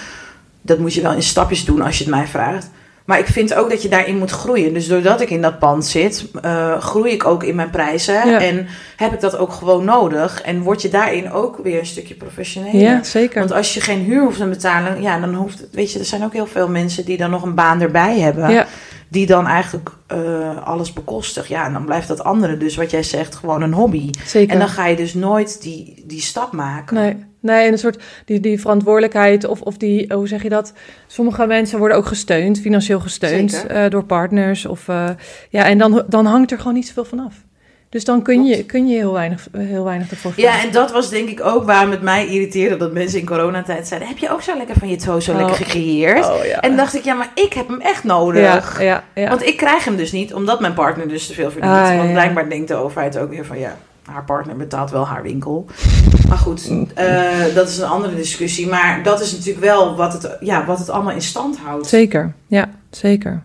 [0.61, 2.69] Dat moet je wel in stapjes doen als je het mij vraagt.
[3.09, 4.73] Maar ik vind ook dat je daarin moet groeien.
[4.73, 8.13] Dus doordat ik in dat pand zit, uh, groei ik ook in mijn prijzen.
[8.13, 8.39] Ja.
[8.39, 10.41] En heb ik dat ook gewoon nodig.
[10.41, 12.81] En word je daarin ook weer een stukje professioneler.
[12.81, 13.39] Ja, zeker.
[13.39, 15.67] Want als je geen huur hoeft te betalen, ja, dan hoeft het.
[15.71, 18.49] Weet je, er zijn ook heel veel mensen die dan nog een baan erbij hebben.
[18.49, 18.67] Ja,
[19.09, 21.47] Die dan eigenlijk eh, alles bekostigt.
[21.47, 24.11] Ja, en dan blijft dat andere, dus wat jij zegt, gewoon een hobby.
[24.25, 24.53] zeker.
[24.53, 26.95] En dan ga je dus nooit die, die stap maken.
[26.95, 30.73] Nee, nee, en een soort die, die verantwoordelijkheid of, of die, hoe zeg je dat?
[31.07, 34.65] Sommige mensen worden ook gesteund, financieel gesteund eh, door partners.
[34.65, 35.09] Of, eh,
[35.49, 37.35] ja, en dan, dan hangt er gewoon niet zoveel van af.
[37.89, 40.67] Dus dan kun je, kun je heel, weinig, heel weinig ervoor Ja, vragen.
[40.67, 44.09] en dat was denk ik ook waarom het mij irriteerde dat mensen in coronatijd zeiden:
[44.09, 45.37] Heb je ook zo lekker van je toe zo Oh.
[45.37, 46.29] lekker gecreëerd?
[46.29, 46.59] Oh, ja.
[46.59, 48.77] En dacht ik, ja, maar ik heb hem echt nodig.
[48.79, 49.29] ja, ja, ja.
[49.29, 51.73] Want ik krijg hem dus niet, omdat mijn partner dus te veel verdient.
[51.73, 52.13] Ah, ja, Want ja.
[52.13, 55.65] blijkbaar denkt de overheid ook weer van ja, haar partner betaalt wel haar winkel.
[56.27, 58.67] Maar goed, eh, dat is een andere discussie.
[58.67, 61.87] Maar dat is natuurlijk wel wat het, ja, wat het allemaal in stand houdt.
[61.87, 63.43] Zeker, ja, zeker.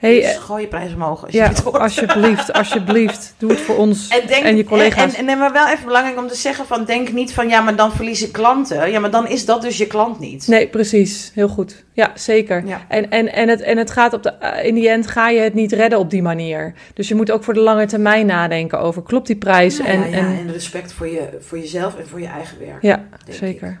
[0.00, 1.78] Hey, dus gooi je prijs omhoog als je ja, het hoort.
[1.78, 5.14] alsjeblieft, alsjeblieft, doe het voor ons en, je collega's.
[5.14, 7.60] En, en, en maar wel even belangrijk om te zeggen van denk niet van ja,
[7.60, 8.90] maar dan verlies ik klanten.
[8.90, 10.46] Ja, maar dan is dat dus je klant niet.
[10.46, 11.30] Nee, precies.
[11.34, 11.84] Heel goed.
[11.92, 12.66] Ja, zeker.
[12.66, 12.86] Ja.
[12.88, 15.40] En, en, en, het, en het gaat op de, eh, in die end ga je
[15.40, 16.74] het niet redden op die manier.
[16.94, 19.78] Dus je moet ook voor de lange termijn nadenken over klopt die prijs?
[19.78, 22.82] En, ja, en, en respect voor, je, voor jezelf en voor je eigen werk.
[22.82, 23.80] ja zeker.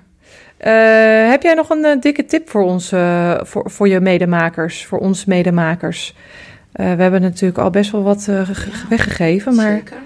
[1.30, 4.98] Heb jij nog een eh, dikke tip voor ons, eh, voor, voor je medemakers, voor
[4.98, 6.14] ons medemakers?
[6.72, 8.54] Eh, we hebben natuurlijk al best wel wat eh, Ja,
[8.88, 9.96] weggegeven, maar Zeker.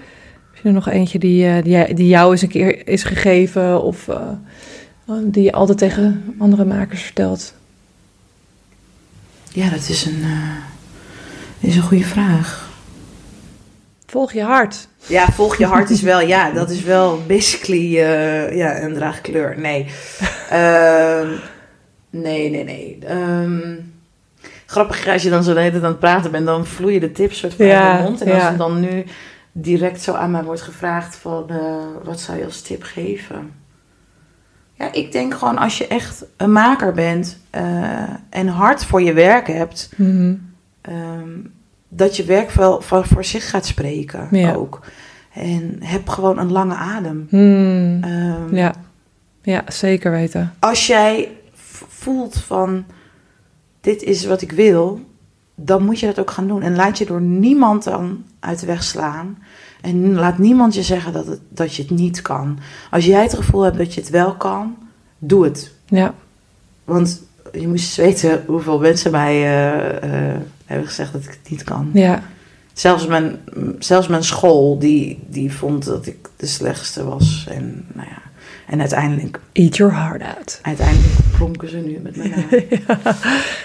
[0.53, 3.81] heb je er nog eentje die, eh, die, die jou eens een keer is gegeven
[3.83, 4.21] of eh,
[5.23, 7.53] die je altijd tegen andere makers vertelt?
[9.51, 12.69] Ja, dat is een, eh, is een goede vraag.
[14.05, 14.87] Volg je hart.
[15.07, 19.59] Ja, volg je hart is wel, ja, dat is wel basically eh, ja, een draagkleur.
[19.59, 19.85] Nee.
[20.49, 21.29] Ehm,
[22.09, 22.97] nee, nee, nee.
[23.05, 23.75] Ehm,
[24.65, 27.37] grappig, als je dan zo de hele aan het praten bent, dan vloeien de tips
[27.37, 28.21] soort van Ja, uit mijn mond.
[28.21, 28.51] En als ja.
[28.51, 29.03] dan nu
[29.51, 31.57] direct zo aan mij wordt gevraagd van, eh,
[32.03, 33.51] wat zou je als tip geven?
[34.73, 39.13] Ja, ik denk gewoon als je echt een maker bent eh, en hard voor je
[39.13, 39.89] werk hebt.
[40.81, 41.37] Ehm,
[41.95, 44.53] dat je werk wel van voor zich gaat spreken Ja.
[44.53, 44.79] ook.
[45.33, 47.27] En heb gewoon een lange adem.
[47.29, 48.03] Hmm.
[48.03, 48.73] Ehm, Ja.
[49.41, 50.53] ja, zeker weten.
[50.59, 51.31] Als jij
[51.87, 52.85] voelt van
[53.81, 54.99] dit is wat ik wil,
[55.55, 56.61] dan moet je dat ook gaan doen.
[56.61, 59.37] En laat je door niemand dan uit de weg slaan.
[59.81, 62.59] En laat niemand je zeggen dat, het, dat je het niet kan.
[62.91, 64.75] Als jij het gevoel hebt dat je het wel kan,
[65.17, 65.71] doe het.
[65.85, 66.13] Ja,
[66.83, 67.23] Want
[67.53, 69.35] je moest weten hoeveel mensen mij
[70.01, 70.35] eh,
[70.65, 71.89] eh, hebben gezegd dat ik het niet kan.
[71.93, 72.21] ja,
[72.73, 73.39] Zelfs mijn,
[73.79, 77.45] zelfs mijn school, die, die vond dat ik de slechtste was.
[77.49, 78.21] En, nou ja,
[78.67, 80.59] en uiteindelijk, eat your heart out.
[80.61, 82.61] uiteindelijk klonken ze nu met mijn naam.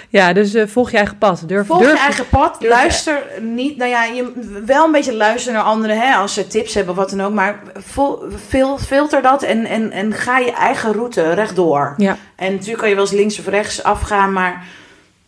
[0.09, 1.43] Ja, dus eh, volg je eigen pad.
[1.47, 2.57] Durf, Volg durf je eigen pad.
[2.61, 4.33] durf Luister niet, nou ja, je,
[4.67, 7.33] wel een beetje luisteren naar anderen hè, als ze tips hebben of wat dan ook.
[7.35, 11.95] Maar vol, fil- filter dat en, en, en ga je eigen route rechtdoor.
[11.97, 14.65] Ja, En natuurlijk kan je wel eens links of rechts afgaan, maar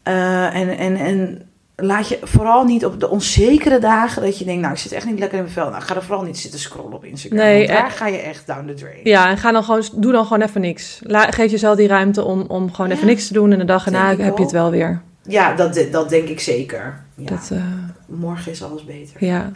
[0.03, 1.43] eh, en, en, en
[1.77, 5.07] laat je vooral niet op de onzekere dagen dat je denkt, nou ik zit echt
[5.07, 5.71] niet lekker in mijn vel.
[5.71, 7.39] Nou ga er vooral niet zitten scrollen op Instagram.
[7.39, 9.01] Nee, want daar eh, ga je echt down the drain.
[9.03, 11.01] ja en ga dan gewoon, doe dan gewoon even niks.
[11.03, 13.53] La, geef jezelf die ruimte om, om gewoon Ja, even niks te doen.
[13.53, 15.01] En de dag erna heb je het wel weer.
[15.29, 17.01] Ja, dat, dat denk ik zeker.
[17.15, 17.59] Ja, Dat, eh,
[18.07, 19.17] Morgen is alles beter.
[19.27, 19.51] ja.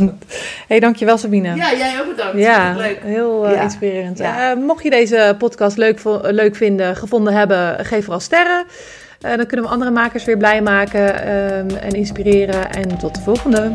[0.68, 1.54] hey, dankjewel Sabine.
[1.54, 2.38] Ja, jij ook bedankt.
[2.38, 3.00] Ja, Leuk.
[3.02, 3.60] heel eh, Ja.
[3.62, 4.18] inspirerend.
[4.18, 4.54] Ja.
[4.54, 8.64] Mocht je deze podcast leuk, leuk vinden, gevonden hebben, geef vooral sterren.
[9.20, 12.70] Eh, dan kunnen we andere makers weer blij maken ehm, en inspireren.
[12.70, 13.72] En tot de volgende.